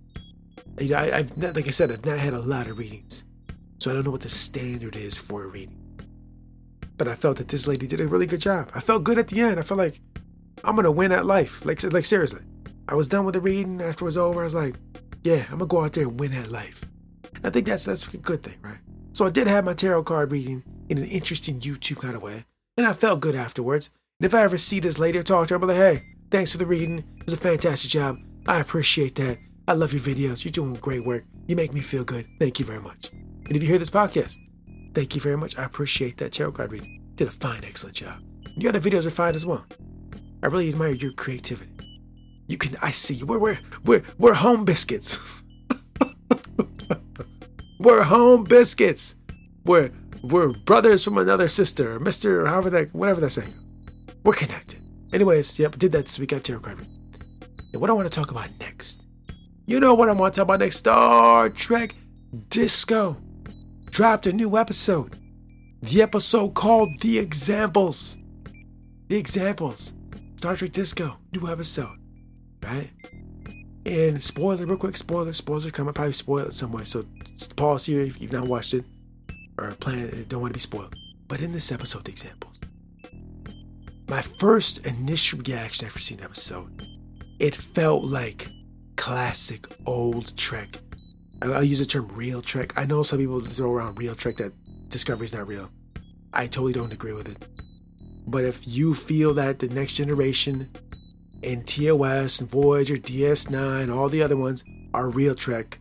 You 0.79 0.89
know, 0.89 0.97
I, 0.97 1.17
have 1.17 1.35
not, 1.35 1.55
like 1.55 1.67
I 1.67 1.71
said, 1.71 1.91
I've 1.91 2.05
not 2.05 2.19
had 2.19 2.35
a 2.35 2.39
lot 2.39 2.67
of 2.67 2.77
readings, 2.77 3.23
so 3.79 3.89
I 3.89 3.95
don't 3.95 4.05
know 4.05 4.11
what 4.11 4.21
the 4.21 4.29
standard 4.29 4.95
is 4.95 5.17
for 5.17 5.45
a 5.45 5.47
reading. 5.47 5.88
But 6.99 7.07
I 7.07 7.15
felt 7.15 7.37
that 7.37 7.47
this 7.47 7.65
lady 7.65 7.87
did 7.87 8.01
a 8.01 8.07
really 8.07 8.27
good 8.27 8.41
job. 8.41 8.69
I 8.75 8.81
felt 8.81 9.05
good 9.05 9.17
at 9.17 9.29
the 9.29 9.41
end. 9.41 9.57
I 9.59 9.63
felt 9.63 9.79
like 9.79 9.99
I'm 10.63 10.75
gonna 10.75 10.91
win 10.91 11.11
at 11.11 11.25
life. 11.25 11.65
Like, 11.65 11.81
like 11.91 12.05
seriously. 12.05 12.41
I 12.87 12.93
was 12.93 13.07
done 13.07 13.25
with 13.25 13.35
the 13.35 13.41
reading 13.41 13.81
after 13.81 14.03
it 14.03 14.07
was 14.07 14.17
over. 14.17 14.41
I 14.41 14.43
was 14.43 14.53
like, 14.53 14.75
yeah, 15.23 15.45
I'm 15.45 15.59
gonna 15.59 15.67
go 15.67 15.83
out 15.83 15.93
there 15.93 16.03
and 16.07 16.19
win 16.19 16.33
at 16.33 16.51
life. 16.51 16.83
I 17.43 17.49
think 17.49 17.67
that's 17.67 17.85
that's 17.85 18.05
a 18.13 18.17
good 18.17 18.43
thing, 18.43 18.57
right? 18.61 18.79
So 19.13 19.25
I 19.25 19.29
did 19.29 19.47
have 19.47 19.63
my 19.63 19.73
tarot 19.73 20.03
card 20.03 20.31
reading 20.31 20.63
in 20.89 20.97
an 20.97 21.05
interesting 21.05 21.59
YouTube 21.59 22.01
kind 22.01 22.15
of 22.15 22.21
way, 22.21 22.43
and 22.75 22.85
I 22.85 22.93
felt 22.93 23.21
good 23.21 23.35
afterwards. 23.35 23.89
And 24.19 24.25
if 24.25 24.33
I 24.33 24.43
ever 24.43 24.57
see 24.57 24.81
this 24.81 24.99
lady 24.99 25.19
or 25.19 25.23
talk 25.23 25.47
to 25.47 25.53
her, 25.53 25.59
be 25.59 25.67
like, 25.67 25.77
hey, 25.77 26.03
thanks 26.31 26.51
for 26.51 26.57
the 26.57 26.65
reading. 26.65 26.99
It 26.99 27.25
was 27.25 27.33
a 27.33 27.37
fantastic 27.37 27.91
job. 27.91 28.17
I 28.45 28.59
appreciate 28.59 29.15
that. 29.15 29.37
I 29.69 29.73
love 29.73 29.93
your 29.93 30.01
videos. 30.01 30.43
You're 30.43 30.51
doing 30.51 30.73
great 30.73 31.05
work. 31.05 31.23
You 31.47 31.55
make 31.55 31.73
me 31.73 31.79
feel 31.79 32.03
good. 32.03 32.27
Thank 32.39 32.59
you 32.59 32.65
very 32.65 32.81
much. 32.81 33.11
And 33.11 33.55
if 33.55 33.61
you 33.61 33.69
hear 33.69 33.77
this 33.77 33.89
podcast, 33.89 34.35
thank 34.99 35.15
you 35.15 35.21
very 35.21 35.37
much. 35.37 35.57
I 35.57 35.63
appreciate 35.63 36.17
that 36.17 36.33
tarot 36.33 36.51
card 36.51 36.73
reading. 36.73 37.01
Did 37.15 37.29
a 37.29 37.31
fine, 37.31 37.63
excellent 37.63 37.95
job. 37.95 38.21
Your 38.57 38.67
other 38.67 38.81
videos 38.81 39.05
are 39.05 39.09
fine 39.09 39.33
as 39.33 39.45
well. 39.45 39.65
I 40.43 40.47
really 40.47 40.67
admire 40.67 40.89
your 40.89 41.13
creativity. 41.13 41.71
You 42.47 42.57
can, 42.57 42.75
I 42.81 42.91
see 42.91 43.13
you. 43.13 43.25
We're, 43.25 43.39
we're, 43.39 43.59
we're, 43.85 44.03
we're 44.17 44.33
home 44.33 44.65
biscuits. 44.65 45.41
we're 47.79 48.03
home 48.03 48.43
biscuits. 48.43 49.15
we're 49.63 49.91
we're 50.21 50.49
brothers 50.49 51.01
from 51.01 51.17
another 51.17 51.47
sister, 51.47 51.95
or 51.95 51.99
Mister, 52.01 52.41
or 52.41 52.47
however 52.47 52.69
that, 52.71 52.93
whatever 52.93 53.21
that 53.21 53.29
saying. 53.29 53.53
We're 54.25 54.33
connected. 54.33 54.81
Anyways, 55.13 55.57
yep, 55.57 55.77
did 55.77 55.93
that 55.93 56.07
this 56.07 56.19
week 56.19 56.33
at 56.33 56.43
Tarot 56.43 56.59
Card. 56.59 56.79
reading. 56.79 56.99
And 57.71 57.79
what 57.79 57.89
I 57.89 57.93
want 57.93 58.11
to 58.11 58.13
talk 58.13 58.31
about 58.31 58.49
next. 58.59 59.01
You 59.65 59.79
know 59.79 59.93
what 59.93 60.09
I 60.09 60.11
want 60.11 60.33
to 60.33 60.39
talk 60.39 60.47
about 60.47 60.59
next? 60.59 60.75
Star 60.75 61.47
Trek 61.49 61.95
Disco 62.49 63.15
dropped 63.89 64.27
a 64.27 64.33
new 64.33 64.57
episode. 64.57 65.13
The 65.81 66.01
episode 66.01 66.53
called 66.53 66.99
The 67.01 67.19
Examples. 67.19 68.17
The 69.07 69.17
Examples. 69.17 69.93
Star 70.35 70.55
Trek 70.55 70.71
Disco, 70.71 71.17
new 71.33 71.49
episode. 71.49 71.97
Right? 72.63 72.91
And 73.85 74.23
spoiler, 74.23 74.65
real 74.65 74.77
quick, 74.77 74.97
spoiler, 74.97 75.33
spoilers 75.33 75.71
coming. 75.71 75.93
Probably 75.93 76.13
spoil 76.13 76.47
it 76.47 76.53
somewhere. 76.53 76.85
So 76.85 77.05
pause 77.55 77.85
here 77.85 78.01
if 78.01 78.21
you've 78.21 78.31
not 78.31 78.47
watched 78.47 78.73
it 78.73 78.85
or 79.57 79.71
plan 79.71 80.25
don't 80.27 80.41
want 80.41 80.53
to 80.53 80.57
be 80.57 80.61
spoiled. 80.61 80.93
But 81.27 81.41
in 81.41 81.51
this 81.51 81.71
episode, 81.71 82.05
the 82.05 82.11
examples. 82.11 82.59
My 84.07 84.21
first 84.21 84.85
initial 84.85 85.39
reaction 85.39 85.85
after 85.85 85.99
seeing 85.99 86.19
the 86.19 86.25
episode, 86.25 86.87
it 87.39 87.55
felt 87.55 88.03
like 88.05 88.49
classic 88.95 89.67
old 89.85 90.35
Trek. 90.35 90.77
I'll 91.41 91.63
use 91.63 91.79
the 91.79 91.85
term 91.85 92.07
real 92.09 92.41
Trek. 92.41 92.73
I 92.77 92.85
know 92.85 93.03
some 93.03 93.19
people 93.19 93.39
throw 93.39 93.71
around 93.71 93.99
real 93.99 94.15
Trek 94.15 94.37
that 94.37 94.53
Discovery 94.89 95.25
is 95.25 95.33
not 95.33 95.47
real. 95.47 95.69
I 96.33 96.47
totally 96.47 96.73
don't 96.73 96.93
agree 96.93 97.13
with 97.13 97.29
it. 97.29 97.47
But 98.27 98.45
if 98.45 98.67
you 98.67 98.93
feel 98.93 99.33
that 99.35 99.59
the 99.59 99.69
next 99.69 99.93
generation 99.93 100.69
and 101.41 101.65
TOS 101.65 102.41
and 102.41 102.49
Voyager, 102.49 102.95
DS9, 102.97 103.95
all 103.95 104.09
the 104.09 104.21
other 104.21 104.37
ones 104.37 104.63
are 104.93 105.09
real 105.09 105.35
Trek, 105.35 105.79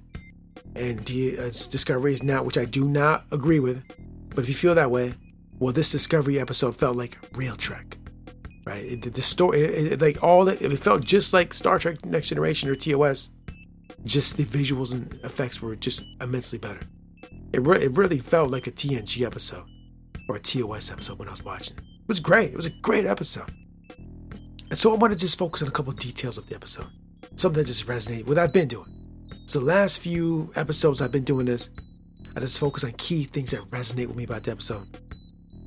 and 0.77 1.05
D- 1.05 1.37
uh, 1.39 1.45
Discovery 1.47 2.13
is 2.13 2.23
not, 2.23 2.45
which 2.45 2.59
I 2.59 2.65
do 2.65 2.89
not 2.89 3.25
agree 3.33 3.61
with. 3.61 3.85
But 4.31 4.41
if 4.45 4.49
you 4.49 4.55
feel 4.55 4.75
that 4.77 4.91
way, 4.91 5.15
well, 5.59 5.73
this 5.73 5.91
Discovery 5.91 6.39
episode 6.39 6.77
felt 6.77 6.97
like 6.97 7.19
real 7.35 7.57
Trek, 7.57 7.99
right? 8.65 8.85
It, 8.85 9.15
the 9.15 9.23
story, 9.23 9.61
it, 9.63 9.93
it, 9.93 10.01
like 10.01 10.23
all 10.23 10.45
that, 10.45 10.63
it 10.63 10.77
felt 10.79 11.05
just 11.05 11.35
like 11.35 11.53
Star 11.53 11.79
Trek 11.79 12.05
Next 12.05 12.29
Generation 12.29 12.69
or 12.69 12.77
TOS. 12.77 13.31
Just 14.05 14.37
the 14.37 14.45
visuals 14.45 14.93
and 14.93 15.13
effects 15.25 15.61
were 15.61 15.77
just 15.77 16.05
immensely 16.21 16.59
better. 16.59 16.81
It, 17.53 17.67
re- 17.67 17.83
it 17.83 17.97
really 17.97 18.19
felt 18.19 18.51
like 18.51 18.67
a 18.67 18.71
TNG 18.71 19.25
episode 19.25 19.65
or 20.29 20.37
a 20.37 20.41
TOS 20.41 20.91
episode 20.93 21.19
when 21.19 21.29
I 21.29 21.33
was 21.33 21.45
watching 21.45 21.77
it. 21.77 21.83
It 21.83 22.09
was 22.09 22.21
great. 22.21 22.51
It 22.51 22.57
was 22.57 22.67
a 22.67 22.71
great 22.71 23.07
episode. 23.07 23.51
And 24.71 24.79
so 24.79 24.93
I 24.93 24.97
want 24.97 25.13
to 25.13 25.19
just 25.19 25.39
focus 25.39 25.63
on 25.63 25.69
a 25.69 25.71
couple 25.71 25.93
of 25.93 25.99
details 25.99 26.37
of 26.37 26.47
the 26.49 26.55
episode, 26.55 26.89
something 27.37 27.63
that 27.63 27.67
just 27.67 27.87
resonated 27.87 28.27
with 28.27 28.37
what 28.37 28.39
I've 28.39 28.53
been 28.53 28.69
doing. 28.69 28.95
So 29.47 29.61
the 29.61 29.65
last 29.65 30.01
few 30.01 30.53
episodes 30.57 31.01
I've 31.01 31.13
been 31.13 31.25
doing 31.25 31.47
this, 31.47 31.71
I 32.37 32.41
just 32.41 32.59
focus 32.59 32.85
on 32.85 32.93
key 32.93 33.25
things 33.25 33.51
that 33.53 33.63
resonate 33.71 34.07
with 34.07 34.17
me 34.17 34.25
about 34.25 34.43
the 34.43 34.51
episode. 34.51 34.99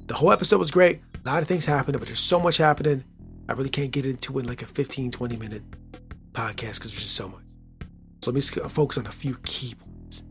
The 0.07 0.13
whole 0.13 0.31
episode 0.31 0.59
was 0.59 0.69
great. 0.69 1.01
A 1.25 1.29
lot 1.29 1.41
of 1.41 1.47
things 1.47 1.65
happened, 1.65 1.97
but 1.97 2.07
there's 2.07 2.19
so 2.19 2.39
much 2.39 2.57
happening. 2.57 3.03
I 3.49 3.53
really 3.53 3.69
can't 3.69 3.91
get 3.91 4.05
into 4.05 4.37
it 4.37 4.43
in 4.43 4.47
like 4.47 4.61
a 4.61 4.67
15, 4.67 5.11
20 5.11 5.35
minute 5.37 5.63
podcast 6.33 6.75
because 6.75 6.91
there's 6.91 7.03
just 7.03 7.15
so 7.15 7.29
much. 7.29 7.41
So 8.21 8.31
let 8.31 8.35
me 8.35 8.69
focus 8.69 8.97
on 8.97 9.07
a 9.07 9.11
few 9.11 9.35
key 9.43 9.75
points. 9.75 10.23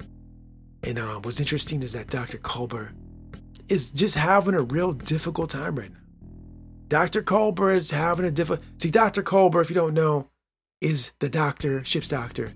And 0.85 0.99
uh, 0.99 1.21
what's 1.21 1.41
interesting 1.41 1.83
is 1.83 1.93
that 1.93 2.09
Dr. 2.09 2.39
Culber 2.39 2.93
is 3.69 3.91
just 3.91 4.17
having 4.17 4.55
a 4.55 4.63
real 4.63 4.93
difficult 4.93 5.51
time 5.51 5.77
right 5.77 5.93
now. 5.93 5.99
Dr. 6.89 7.23
Culber 7.23 7.73
is 7.73 7.91
having 7.91 8.27
a 8.27 8.31
difficult. 8.31 8.65
See, 8.81 8.91
Dr. 8.91 9.23
Culber, 9.23 9.61
if 9.61 9.71
you 9.71 9.75
don't 9.75 9.95
know, 9.95 10.29
is 10.81 11.13
the 11.21 11.29
doctor, 11.29 11.85
ship's 11.85 12.09
doctor 12.09 12.53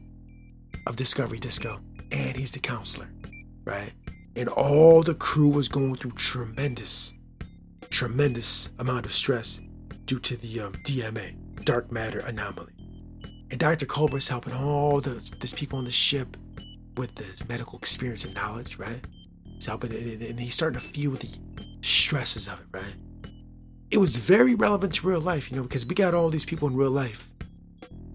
of 0.87 0.97
Discovery 0.97 1.39
Disco, 1.39 1.81
and 2.11 2.37
he's 2.37 2.53
the 2.53 2.59
counselor, 2.59 3.09
right? 3.65 3.93
And 4.37 4.49
all 4.49 5.03
the 5.03 5.15
crew 5.15 5.49
was 5.49 5.69
going 5.69 5.97
through 5.97 6.13
tremendous, 6.13 7.13
tremendous 7.91 8.73
amount 8.79 9.07
of 9.07 9.13
stress 9.13 9.61
due 10.05 10.19
to 10.21 10.37
the 10.37 10.61
um, 10.61 10.73
DMA, 10.85 11.65
dark 11.65 11.93
matter 11.93 12.21
anomaly. 12.21 12.73
And 13.55 13.61
Dr. 13.61 13.87
Culber's 13.87 14.27
helping 14.27 14.53
all 14.53 15.01
the 15.01 15.11
these 15.39 15.53
people 15.53 15.79
on 15.79 15.85
the 15.85 15.93
ship 15.93 16.37
with 16.97 17.17
his 17.17 17.49
medical 17.49 17.79
experience 17.79 18.25
and 18.25 18.35
knowledge, 18.35 18.79
right? 18.81 19.01
He's 19.45 19.67
helping, 19.67 19.93
and, 19.93 20.41
he's 20.41 20.55
starting 20.55 20.81
to 20.81 20.85
feel 20.85 21.13
the 21.13 21.31
stresses 21.81 22.49
of 22.49 22.59
it, 22.59 22.67
right? 22.73 22.97
It 23.93 23.99
was 23.99 24.17
very 24.17 24.57
relevant 24.57 24.95
to 24.95 25.07
real 25.07 25.21
life, 25.21 25.53
you 25.53 25.57
know, 25.57 25.63
because 25.63 25.87
we 25.87 25.95
got 25.95 26.15
all 26.15 26.31
these 26.31 26.45
people 26.45 26.67
in 26.67 26.75
real 26.75 26.91
life 26.91 27.31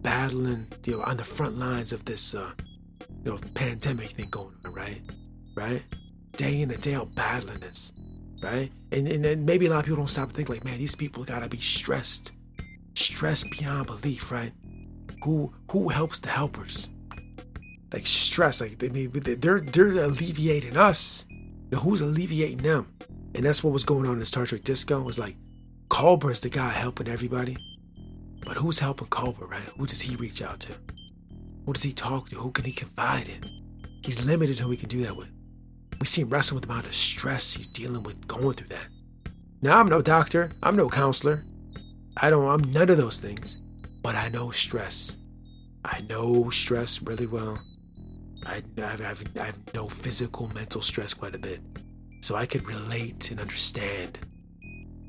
battling, 0.01 0.67
you 0.83 0.97
know, 0.97 1.03
on 1.03 1.15
the 1.15 1.23
front 1.23 1.57
lines 1.57 1.93
of 1.93 2.03
this, 2.03 2.35
uh, 2.35 2.51
you 3.23 3.31
know, 3.31 3.39
pandemic 3.53 4.09
thing 4.09 4.29
going 4.29 4.57
on, 4.65 4.73
right? 4.73 5.01
Right? 5.55 5.83
Day 6.33 6.59
in 6.59 6.69
and 6.69 6.81
day 6.81 6.95
out 6.95 7.15
battling 7.15 7.61
this, 7.61 7.93
right? 8.43 8.73
And, 8.91 9.07
and 9.07 9.45
maybe 9.45 9.67
a 9.67 9.69
lot 9.69 9.79
of 9.79 9.85
people 9.85 9.99
don't 9.99 10.09
stop 10.09 10.27
and 10.27 10.35
think 10.35 10.49
like, 10.49 10.65
man, 10.65 10.79
these 10.79 10.97
people 10.97 11.23
gotta 11.23 11.47
be 11.47 11.61
stressed, 11.61 12.33
stressed 12.93 13.49
beyond 13.51 13.87
belief, 13.87 14.33
right? 14.33 14.51
Who 15.23 15.53
who 15.71 15.89
helps 15.89 16.19
the 16.19 16.29
helpers? 16.29 16.87
Like 17.91 18.05
stress, 18.05 18.61
like 18.61 18.77
they, 18.77 18.87
they 18.87 19.35
they're 19.35 19.61
they're 19.61 20.03
alleviating 20.03 20.77
us. 20.77 21.25
Now 21.71 21.79
who's 21.79 22.01
alleviating 22.01 22.63
them? 22.63 22.93
And 23.35 23.45
that's 23.45 23.63
what 23.63 23.73
was 23.73 23.83
going 23.83 24.07
on 24.07 24.19
in 24.19 24.25
Star 24.25 24.45
Trek 24.45 24.63
Disco. 24.63 24.99
It 24.99 25.05
was 25.05 25.19
like 25.19 25.35
Culber's 25.89 26.39
the 26.39 26.49
guy 26.49 26.69
helping 26.69 27.07
everybody. 27.07 27.57
But 28.45 28.57
who's 28.57 28.79
helping 28.79 29.07
Culber, 29.07 29.49
right? 29.49 29.61
Who 29.77 29.85
does 29.85 30.01
he 30.01 30.15
reach 30.15 30.41
out 30.41 30.59
to? 30.61 30.73
Who 31.65 31.73
does 31.73 31.83
he 31.83 31.93
talk 31.93 32.29
to? 32.29 32.37
Who 32.37 32.51
can 32.51 32.65
he 32.65 32.71
confide 32.71 33.27
in? 33.27 33.43
He's 34.03 34.25
limited 34.25 34.59
who 34.59 34.71
he 34.71 34.77
can 34.77 34.89
do 34.89 35.03
that 35.03 35.15
with. 35.15 35.29
We 35.99 36.05
see 36.05 36.21
him 36.21 36.29
wrestling 36.29 36.55
with 36.55 36.67
the 36.67 36.73
amount 36.73 36.87
of 36.87 36.95
stress 36.95 37.53
he's 37.53 37.67
dealing 37.67 38.03
with 38.03 38.27
going 38.27 38.53
through 38.53 38.69
that. 38.69 38.87
Now, 39.61 39.79
I'm 39.79 39.87
no 39.87 40.01
doctor. 40.01 40.51
I'm 40.63 40.75
no 40.75 40.89
counselor. 40.89 41.43
I 42.17 42.29
don't, 42.29 42.47
I'm 42.47 42.71
none 42.71 42.89
of 42.89 42.97
those 42.97 43.19
things. 43.19 43.59
But 44.01 44.15
I 44.15 44.29
know 44.29 44.51
stress. 44.51 45.17
I 45.83 46.01
know 46.01 46.49
stress 46.49 47.01
really 47.01 47.27
well. 47.27 47.59
I, 48.45 48.63
I've, 48.77 49.01
I've, 49.01 49.23
I 49.39 49.45
have 49.45 49.73
no 49.73 49.87
physical, 49.87 50.47
mental 50.49 50.81
stress 50.81 51.13
quite 51.13 51.35
a 51.35 51.39
bit. 51.39 51.61
So 52.21 52.35
I 52.35 52.45
could 52.45 52.67
relate 52.67 53.31
and 53.31 53.39
understand 53.39 54.19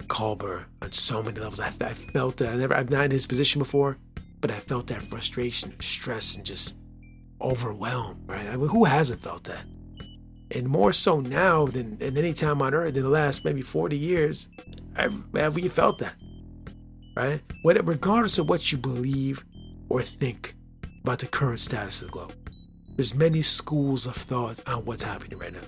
Culber 0.06 0.66
on 0.82 0.92
so 0.92 1.22
many 1.22 1.40
levels. 1.40 1.60
I, 1.60 1.68
I 1.80 1.94
felt 1.94 2.38
that 2.38 2.52
I 2.52 2.56
never, 2.56 2.74
I've 2.74 2.90
not 2.90 3.04
in 3.04 3.10
his 3.10 3.26
position 3.26 3.60
before, 3.60 3.98
but 4.40 4.50
I 4.50 4.58
felt 4.58 4.88
that 4.88 5.02
frustration, 5.02 5.74
stress, 5.80 6.36
and 6.36 6.44
just 6.44 6.74
overwhelmed. 7.40 8.28
Right? 8.28 8.46
I 8.46 8.56
mean, 8.56 8.68
who 8.68 8.84
hasn't 8.84 9.20
felt 9.20 9.44
that? 9.44 9.64
And 10.52 10.68
more 10.68 10.92
so 10.92 11.20
now 11.20 11.66
than, 11.66 11.96
than 11.98 12.16
any 12.16 12.32
time 12.32 12.60
on 12.60 12.74
earth 12.74 12.96
in 12.96 13.04
the 13.04 13.08
last 13.08 13.44
maybe 13.44 13.62
40 13.62 13.96
years, 13.96 14.48
have 14.96 15.54
we 15.54 15.68
felt 15.68 15.98
that? 15.98 16.14
Right? 17.16 17.42
When, 17.62 17.84
regardless 17.84 18.38
of 18.38 18.48
what 18.48 18.70
you 18.70 18.78
believe 18.78 19.44
or 19.88 20.02
think 20.02 20.54
about 21.02 21.18
the 21.18 21.26
current 21.26 21.60
status 21.60 22.02
of 22.02 22.08
the 22.08 22.12
globe, 22.12 22.34
there's 22.96 23.14
many 23.14 23.42
schools 23.42 24.06
of 24.06 24.14
thought 24.14 24.60
on 24.68 24.84
what's 24.84 25.02
happening 25.02 25.38
right 25.38 25.52
now. 25.52 25.60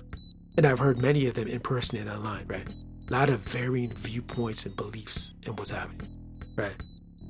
And 0.57 0.65
I've 0.65 0.79
heard 0.79 0.99
many 0.99 1.25
of 1.27 1.33
them 1.33 1.47
in 1.47 1.59
person 1.59 1.99
and 1.99 2.09
online, 2.09 2.45
right? 2.47 2.67
A 3.09 3.11
lot 3.11 3.29
of 3.29 3.39
varying 3.39 3.91
viewpoints 3.91 4.65
and 4.65 4.75
beliefs 4.75 5.33
in 5.45 5.55
what's 5.55 5.71
happening, 5.71 6.07
right? 6.55 6.75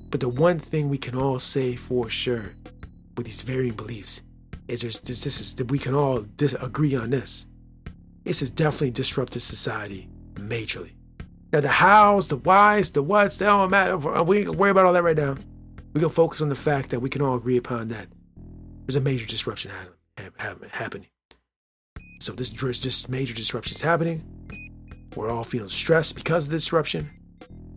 But 0.09 0.19
the 0.19 0.29
one 0.29 0.59
thing 0.59 0.89
we 0.89 0.97
can 0.97 1.15
all 1.15 1.39
say 1.39 1.75
for 1.75 2.09
sure 2.09 2.51
with 3.15 3.25
these 3.25 3.41
varying 3.41 3.73
beliefs 3.73 4.21
is 4.67 4.81
there's, 4.81 4.99
this 4.99 5.25
is 5.25 5.55
that 5.55 5.71
we 5.71 5.79
can 5.79 5.95
all 5.95 6.21
dis- 6.21 6.53
agree 6.61 6.95
on 6.95 7.09
this. 7.09 7.47
This 8.23 8.41
has 8.41 8.51
definitely 8.51 8.91
disrupted 8.91 9.41
society 9.41 10.09
majorly. 10.35 10.93
Now 11.53 11.59
the 11.59 11.69
hows, 11.69 12.29
the 12.29 12.37
whys, 12.37 12.89
the 12.89 13.03
whats, 13.03 13.37
they 13.37 13.45
don't 13.45 13.69
matter. 13.69 13.95
We 14.23 14.39
ain't 14.39 14.55
worry 14.55 14.71
about 14.71 14.85
all 14.85 14.93
that 14.93 15.03
right 15.03 15.15
now. 15.15 15.35
We 15.93 16.01
can 16.01 16.09
focus 16.09 16.41
on 16.41 16.49
the 16.49 16.55
fact 16.55 16.89
that 16.89 16.99
we 16.99 17.11
can 17.11 17.21
all 17.21 17.35
agree 17.35 17.57
upon 17.57 17.89
that 17.89 18.07
there's 18.87 18.95
a 18.95 19.01
major 19.01 19.27
disruption 19.27 19.71
happening. 20.71 21.07
So 22.19 22.33
this 22.33 22.49
this 22.49 23.07
major 23.07 23.35
disruption 23.35 23.75
is 23.75 23.81
happening. 23.81 24.23
We're 25.15 25.29
all 25.29 25.43
feeling 25.43 25.69
stressed 25.69 26.15
because 26.15 26.45
of 26.45 26.51
the 26.51 26.57
disruption. 26.57 27.07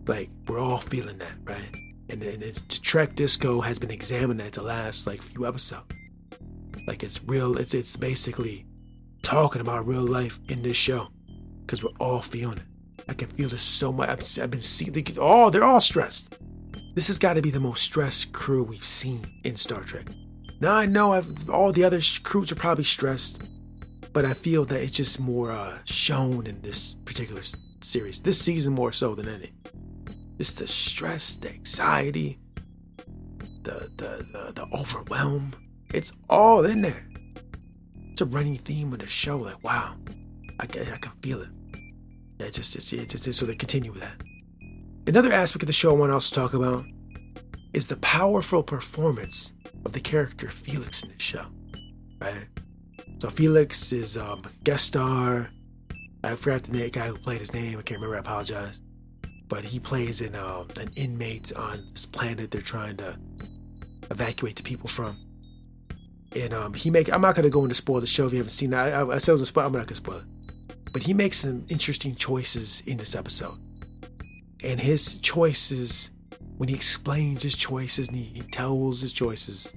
Like 0.07 0.31
we're 0.47 0.59
all 0.59 0.79
feeling 0.79 1.19
that, 1.19 1.35
right? 1.43 1.69
And, 2.09 2.23
and 2.23 2.41
it's 2.41 2.61
the 2.61 2.79
Trek 2.79 3.13
Disco 3.13 3.61
has 3.61 3.77
been 3.77 3.91
examined 3.91 4.41
at 4.41 4.53
the 4.53 4.63
last 4.63 5.05
like 5.05 5.21
few 5.21 5.45
episodes. 5.45 5.93
Like 6.87 7.03
it's 7.03 7.23
real. 7.25 7.55
It's 7.59 7.75
it's 7.75 7.95
basically 7.95 8.65
talking 9.21 9.61
about 9.61 9.85
real 9.85 10.07
life 10.07 10.39
in 10.47 10.63
this 10.63 10.77
show 10.77 11.09
because 11.61 11.83
we're 11.83 11.91
all 11.99 12.23
feeling 12.23 12.57
it. 12.57 12.76
I 13.09 13.13
can 13.13 13.29
feel 13.29 13.49
this 13.49 13.63
so 13.63 13.91
much. 13.91 14.39
I've, 14.39 14.51
been 14.51 14.61
seeing. 14.61 15.05
Oh, 15.17 15.49
they're 15.49 15.63
all 15.63 15.81
stressed. 15.81 16.37
This 16.93 17.07
has 17.07 17.19
got 17.19 17.35
to 17.35 17.41
be 17.41 17.51
the 17.51 17.59
most 17.59 17.83
stressed 17.83 18.33
crew 18.33 18.63
we've 18.63 18.85
seen 18.85 19.25
in 19.43 19.55
Star 19.55 19.83
Trek. 19.83 20.07
Now 20.59 20.75
I 20.75 20.87
know 20.87 21.13
I've, 21.13 21.49
all 21.49 21.71
the 21.71 21.83
other 21.83 22.01
crews 22.23 22.51
are 22.51 22.55
probably 22.55 22.83
stressed, 22.83 23.41
but 24.13 24.25
I 24.25 24.33
feel 24.33 24.65
that 24.65 24.81
it's 24.81 24.91
just 24.91 25.19
more 25.19 25.51
uh, 25.51 25.77
shown 25.85 26.47
in 26.47 26.61
this 26.61 26.95
particular 27.05 27.43
series, 27.81 28.19
this 28.21 28.41
season 28.41 28.73
more 28.73 28.91
so 28.91 29.13
than 29.13 29.27
any. 29.27 29.51
Just 30.37 30.57
the 30.57 30.67
stress, 30.67 31.35
the 31.35 31.51
anxiety, 31.51 32.39
the 33.61 33.91
the 33.97 34.25
the, 34.31 34.53
the 34.55 34.67
overwhelm. 34.75 35.53
It's 35.93 36.13
all 36.29 36.65
in 36.65 36.81
there. 36.81 37.07
It's 38.11 38.21
a 38.21 38.25
running 38.25 38.57
theme 38.57 38.91
of 38.93 38.99
the 38.99 39.07
show. 39.07 39.37
Like, 39.37 39.63
wow, 39.63 39.95
I, 40.59 40.63
I, 40.63 40.93
I 40.93 40.97
can 40.97 41.11
feel 41.21 41.41
it. 41.43 41.49
Yeah, 42.39 42.49
just, 42.49 42.75
it's, 42.75 42.93
it 42.93 43.09
just 43.09 43.33
so 43.33 43.45
they 43.45 43.55
continue 43.55 43.91
with 43.91 44.01
that. 44.01 44.21
Another 45.07 45.31
aspect 45.31 45.63
of 45.63 45.67
the 45.67 45.73
show 45.73 45.91
I 45.91 45.97
want 45.97 46.09
to 46.11 46.15
also 46.15 46.35
talk 46.35 46.53
about 46.53 46.85
is 47.73 47.87
the 47.87 47.97
powerful 47.97 48.63
performance 48.63 49.53
of 49.85 49.93
the 49.93 49.99
character 49.99 50.49
Felix 50.49 51.03
in 51.03 51.09
this 51.09 51.21
show. 51.21 51.45
Right? 52.19 52.47
So 53.19 53.29
Felix 53.29 53.91
is 53.91 54.17
um, 54.17 54.43
guest 54.63 54.87
star. 54.87 55.49
I 56.23 56.35
forgot 56.35 56.63
the 56.63 56.73
name, 56.73 56.89
guy 56.89 57.07
who 57.07 57.17
played 57.17 57.39
his 57.39 57.53
name. 57.53 57.79
I 57.79 57.81
can't 57.81 57.99
remember. 57.99 58.15
I 58.15 58.19
apologize. 58.19 58.81
But 59.47 59.63
he 59.63 59.79
plays 59.79 60.21
in 60.21 60.35
um, 60.35 60.67
an 60.79 60.91
inmate 60.95 61.53
on 61.55 61.87
this 61.93 62.05
planet 62.05 62.51
they're 62.51 62.61
trying 62.61 62.97
to 62.97 63.17
evacuate 64.11 64.57
the 64.57 64.63
people 64.63 64.89
from. 64.89 65.17
And 66.35 66.53
um, 66.53 66.73
he 66.73 66.89
make. 66.89 67.11
I'm 67.11 67.21
not 67.21 67.35
gonna 67.35 67.49
go 67.49 67.63
into 67.63 67.75
spoil 67.75 68.01
the 68.01 68.07
show 68.07 68.25
if 68.25 68.33
you 68.33 68.39
haven't 68.39 68.51
seen 68.51 68.73
it. 68.73 68.75
I, 68.75 69.07
I, 69.07 69.17
said 69.19 69.31
it 69.31 69.33
was 69.33 69.41
a 69.43 69.45
spoil. 69.45 69.67
I'm 69.67 69.71
not 69.71 69.87
gonna 69.87 69.95
spoil 69.95 70.17
it. 70.17 70.25
But 70.91 71.03
he 71.03 71.13
makes 71.13 71.37
some 71.37 71.65
interesting 71.69 72.15
choices 72.15 72.81
in 72.85 72.97
this 72.97 73.15
episode. 73.15 73.59
And 74.63 74.79
his 74.79 75.17
choices, 75.19 76.11
when 76.57 76.69
he 76.69 76.75
explains 76.75 77.43
his 77.43 77.55
choices 77.55 78.07
and 78.07 78.17
he, 78.17 78.41
tells 78.51 79.01
his 79.01 79.13
choices, 79.13 79.73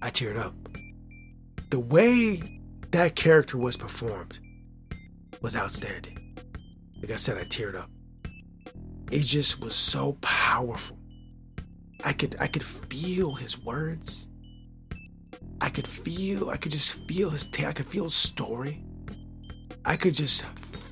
I 0.00 0.10
teared 0.10 0.38
up. 0.38 0.54
The 1.70 1.80
way 1.80 2.60
that 2.92 3.16
character 3.16 3.58
was 3.58 3.76
performed 3.76 4.38
was 5.40 5.56
outstanding. 5.56 6.36
Like 7.00 7.10
I 7.10 7.16
said, 7.16 7.36
I 7.36 7.44
teared 7.44 7.74
up. 7.74 7.90
It 9.10 9.20
just 9.20 9.60
was 9.60 9.74
so 9.74 10.18
powerful. 10.20 10.98
I 12.04 12.12
could 12.12 12.36
I 12.38 12.46
could 12.46 12.62
feel 12.62 13.34
his 13.34 13.58
words. 13.58 14.28
I 15.60 15.70
could 15.70 15.86
feel 15.86 16.50
I 16.50 16.56
could 16.56 16.72
just 16.72 16.94
feel 17.08 17.30
his 17.30 17.46
tale. 17.46 17.70
I 17.70 17.72
could 17.72 17.88
feel 17.88 18.04
his 18.04 18.14
story. 18.14 18.84
I 19.88 19.96
could 19.96 20.14
just 20.14 20.44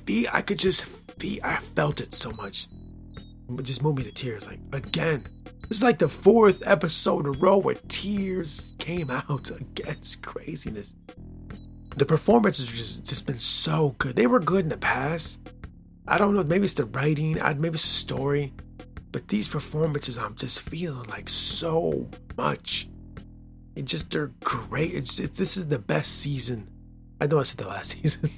feel 0.07 0.27
I 0.33 0.41
could 0.41 0.57
just 0.57 0.85
feel 1.19 1.39
I 1.43 1.57
felt 1.57 2.01
it 2.01 2.15
so 2.15 2.31
much. 2.31 2.67
It 3.47 3.61
just 3.61 3.83
moved 3.83 3.99
me 3.99 4.03
to 4.05 4.11
tears. 4.11 4.47
Like 4.47 4.59
again. 4.73 5.27
This 5.67 5.77
is 5.77 5.83
like 5.83 5.99
the 5.99 6.09
fourth 6.09 6.63
episode 6.65 7.27
in 7.27 7.35
a 7.35 7.37
row 7.37 7.57
where 7.57 7.75
tears 7.89 8.73
came 8.79 9.11
out 9.11 9.51
against 9.61 10.23
craziness. 10.23 10.95
The 11.95 12.05
performances 12.07 12.67
just 12.67 13.05
just 13.05 13.27
been 13.27 13.37
so 13.37 13.95
good. 13.99 14.15
They 14.15 14.25
were 14.25 14.39
good 14.39 14.63
in 14.63 14.69
the 14.69 14.77
past. 14.77 15.47
I 16.07 16.17
don't 16.17 16.33
know, 16.33 16.43
maybe 16.43 16.65
it's 16.65 16.73
the 16.73 16.85
writing, 16.85 17.33
maybe 17.33 17.75
it's 17.75 17.83
the 17.83 17.89
story, 17.89 18.51
but 19.11 19.27
these 19.27 19.47
performances 19.47 20.17
I'm 20.17 20.35
just 20.35 20.61
feeling 20.61 21.07
like 21.09 21.29
so 21.29 22.09
much. 22.35 22.89
It 23.75 23.85
just 23.85 24.09
they're 24.09 24.31
great. 24.43 24.95
It's 24.95 25.19
it, 25.19 25.35
this 25.35 25.55
is 25.55 25.67
the 25.67 25.77
best 25.77 26.19
season. 26.19 26.67
I 27.21 27.27
know 27.27 27.37
I 27.39 27.43
said 27.43 27.59
the 27.59 27.67
last 27.67 27.91
season. 28.01 28.31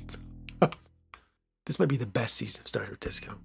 This 1.70 1.78
might 1.78 1.88
be 1.88 1.98
the 1.98 2.06
best 2.08 2.36
season 2.36 2.62
of 2.62 2.68
Star 2.68 2.84
Trek 2.84 3.00
Disco. 3.00 3.38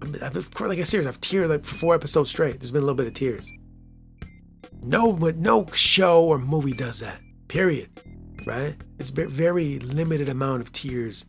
I 0.00 0.04
mean, 0.04 0.22
I've, 0.22 0.60
like 0.60 0.78
I 0.78 0.84
said, 0.84 1.04
I've 1.04 1.20
teared 1.20 1.48
like 1.48 1.64
for 1.64 1.74
four 1.74 1.94
episodes 1.96 2.30
straight. 2.30 2.60
There's 2.60 2.70
been 2.70 2.84
a 2.84 2.86
little 2.86 2.94
bit 2.94 3.08
of 3.08 3.14
tears. 3.14 3.50
No, 4.80 5.12
but 5.12 5.34
no 5.34 5.66
show 5.72 6.22
or 6.22 6.38
movie 6.38 6.74
does 6.74 7.00
that. 7.00 7.20
Period. 7.48 7.90
Right? 8.46 8.76
It's 9.00 9.10
very 9.10 9.80
limited 9.80 10.28
amount 10.28 10.62
of 10.62 10.70
tears 10.70 11.26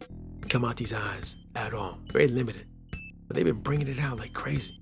come 0.47 0.63
out 0.63 0.75
these 0.75 0.93
eyes 0.93 1.37
at 1.55 1.73
all. 1.73 1.97
Very 2.11 2.27
limited. 2.27 2.67
But 3.27 3.35
they've 3.35 3.45
been 3.45 3.63
bringing 3.63 3.87
it 3.87 3.97
out 3.97 4.19
like 4.19 4.33
crazy. 4.33 4.79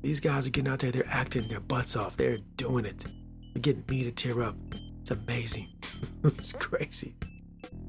These 0.00 0.18
guys 0.18 0.48
are 0.48 0.50
getting 0.50 0.72
out 0.72 0.80
there. 0.80 0.90
They're 0.90 1.06
acting 1.06 1.46
their 1.46 1.60
butts 1.60 1.94
off. 1.94 2.16
They're 2.16 2.38
doing 2.56 2.86
it. 2.86 3.06
They're 3.54 3.62
getting 3.62 3.84
me 3.88 4.02
to 4.02 4.10
tear 4.10 4.42
up. 4.42 4.56
It's 5.00 5.12
amazing. 5.12 5.68
it's 6.24 6.52
crazy. 6.52 7.14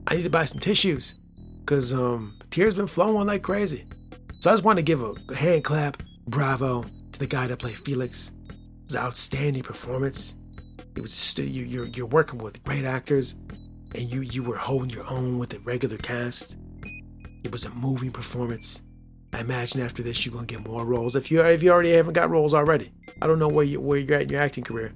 I 0.05 0.17
need 0.17 0.23
to 0.23 0.29
buy 0.29 0.45
some 0.45 0.59
tissues 0.59 1.15
because 1.65 1.93
um, 1.93 2.37
tears 2.49 2.75
been 2.75 2.87
flowing 2.87 3.27
like 3.27 3.41
crazy. 3.41 3.85
So 4.39 4.49
I 4.49 4.53
just 4.53 4.63
want 4.63 4.77
to 4.77 4.83
give 4.83 5.01
a 5.01 5.13
hand 5.33 5.63
clap, 5.63 6.03
bravo 6.27 6.83
to 7.13 7.19
the 7.19 7.27
guy 7.27 7.47
that 7.47 7.59
played 7.59 7.77
Felix. 7.77 8.33
It 8.49 8.55
was 8.85 8.95
an 8.95 9.01
outstanding 9.03 9.63
performance. 9.63 10.35
It 10.95 11.01
was 11.01 11.37
you, 11.39 11.63
you're 11.63 11.85
you're 11.85 12.05
working 12.05 12.39
with 12.39 12.61
great 12.63 12.85
actors, 12.85 13.35
and 13.95 14.03
you 14.03 14.21
you 14.21 14.43
were 14.43 14.57
holding 14.57 14.89
your 14.89 15.09
own 15.09 15.37
with 15.37 15.49
the 15.49 15.59
regular 15.59 15.97
cast. 15.97 16.57
It 17.43 17.51
was 17.51 17.63
a 17.63 17.71
moving 17.71 18.11
performance. 18.11 18.81
I 19.31 19.39
imagine 19.39 19.81
after 19.81 20.03
this 20.03 20.25
you're 20.25 20.35
gonna 20.35 20.45
get 20.45 20.67
more 20.67 20.85
roles. 20.85 21.15
If 21.15 21.31
you 21.31 21.41
if 21.41 21.63
you 21.63 21.71
already 21.71 21.93
haven't 21.93 22.13
got 22.13 22.29
roles 22.29 22.53
already, 22.53 22.91
I 23.21 23.27
don't 23.27 23.39
know 23.39 23.47
where 23.47 23.65
you 23.65 23.79
where 23.79 23.97
you're 23.97 24.17
at 24.17 24.23
in 24.23 24.29
your 24.29 24.41
acting 24.41 24.63
career, 24.63 24.93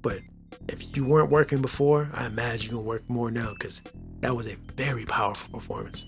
but 0.00 0.20
if 0.68 0.96
you 0.96 1.04
weren't 1.04 1.30
working 1.30 1.60
before, 1.60 2.08
I 2.14 2.26
imagine 2.26 2.70
gonna 2.70 2.82
work 2.82 3.08
more 3.10 3.30
now 3.30 3.52
because 3.52 3.82
that 4.20 4.34
was 4.34 4.46
a 4.46 4.56
very 4.76 5.04
powerful 5.04 5.58
performance. 5.58 6.06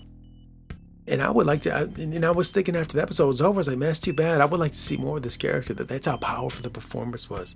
And 1.07 1.21
I 1.21 1.31
would 1.31 1.45
like 1.45 1.61
to, 1.61 1.73
I, 1.73 1.81
and 1.83 2.25
I 2.25 2.31
was 2.31 2.51
thinking 2.51 2.75
after 2.75 2.97
the 2.97 3.01
episode 3.01 3.27
was 3.27 3.41
over, 3.41 3.55
I 3.55 3.57
was 3.57 3.67
like, 3.69 3.77
man, 3.77 3.91
it's 3.91 3.99
too 3.99 4.13
bad. 4.13 4.41
I 4.41 4.45
would 4.45 4.59
like 4.59 4.73
to 4.73 4.77
see 4.77 4.97
more 4.97 5.17
of 5.17 5.23
this 5.23 5.37
character. 5.37 5.73
That 5.73 5.87
that's 5.87 6.07
how 6.07 6.17
powerful 6.17 6.63
the 6.63 6.69
performance 6.69 7.29
was. 7.29 7.55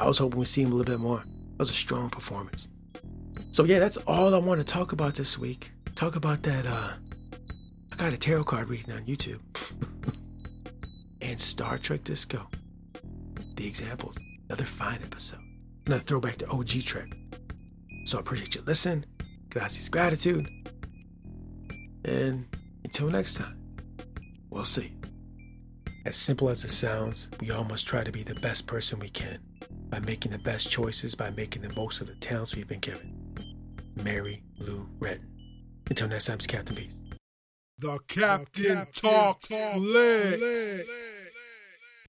I 0.00 0.06
was 0.06 0.18
hoping 0.18 0.40
we 0.40 0.46
see 0.46 0.62
him 0.62 0.72
a 0.72 0.74
little 0.74 0.92
bit 0.92 1.00
more. 1.00 1.18
That 1.18 1.58
was 1.58 1.70
a 1.70 1.74
strong 1.74 2.10
performance. 2.10 2.68
So 3.52 3.64
yeah, 3.64 3.78
that's 3.78 3.96
all 3.98 4.34
I 4.34 4.38
want 4.38 4.60
to 4.60 4.66
talk 4.66 4.92
about 4.92 5.14
this 5.14 5.38
week. 5.38 5.70
Talk 5.94 6.16
about 6.16 6.42
that. 6.42 6.66
uh 6.66 6.94
I 7.92 7.96
got 7.96 8.12
a 8.12 8.16
tarot 8.16 8.44
card 8.44 8.68
reading 8.68 8.92
on 8.94 9.02
YouTube, 9.02 9.40
and 11.20 11.40
Star 11.40 11.76
Trek 11.78 12.02
Disco. 12.02 12.48
The 13.56 13.66
examples. 13.66 14.16
Another 14.48 14.64
fine 14.64 15.00
episode. 15.02 15.40
Another 15.86 16.02
throwback 16.02 16.36
to 16.38 16.48
OG 16.48 16.68
Trek. 16.84 17.08
So 18.04 18.16
I 18.16 18.20
appreciate 18.20 18.54
you 18.54 18.62
listen. 18.66 19.04
Gracias, 19.50 19.88
gratitude. 19.88 20.48
And 22.04 22.46
until 22.84 23.10
next 23.10 23.34
time, 23.34 23.60
we'll 24.48 24.64
see. 24.64 24.94
As 26.06 26.16
simple 26.16 26.48
as 26.48 26.64
it 26.64 26.70
sounds, 26.70 27.28
we 27.40 27.50
all 27.50 27.64
must 27.64 27.86
try 27.86 28.02
to 28.04 28.12
be 28.12 28.22
the 28.22 28.36
best 28.36 28.66
person 28.66 28.98
we 29.00 29.10
can 29.10 29.38
by 29.90 29.98
making 30.00 30.32
the 30.32 30.38
best 30.38 30.70
choices, 30.70 31.14
by 31.14 31.30
making 31.30 31.62
the 31.62 31.72
most 31.74 32.00
of 32.00 32.06
the 32.06 32.14
talents 32.14 32.56
we've 32.56 32.68
been 32.68 32.80
given. 32.80 33.16
Mary 33.96 34.42
Lou 34.58 34.88
Retton. 34.98 35.26
Until 35.90 36.08
next 36.08 36.26
time, 36.26 36.36
it's 36.36 36.46
Captain 36.46 36.76
Peace. 36.76 36.96
The 37.78 37.98
Captain, 38.06 38.62
the 38.62 38.68
Captain 38.74 39.10
Talks, 39.10 39.48
Talks 39.48 39.74
Flicks. 39.74 40.38
Flicks. 40.38 41.19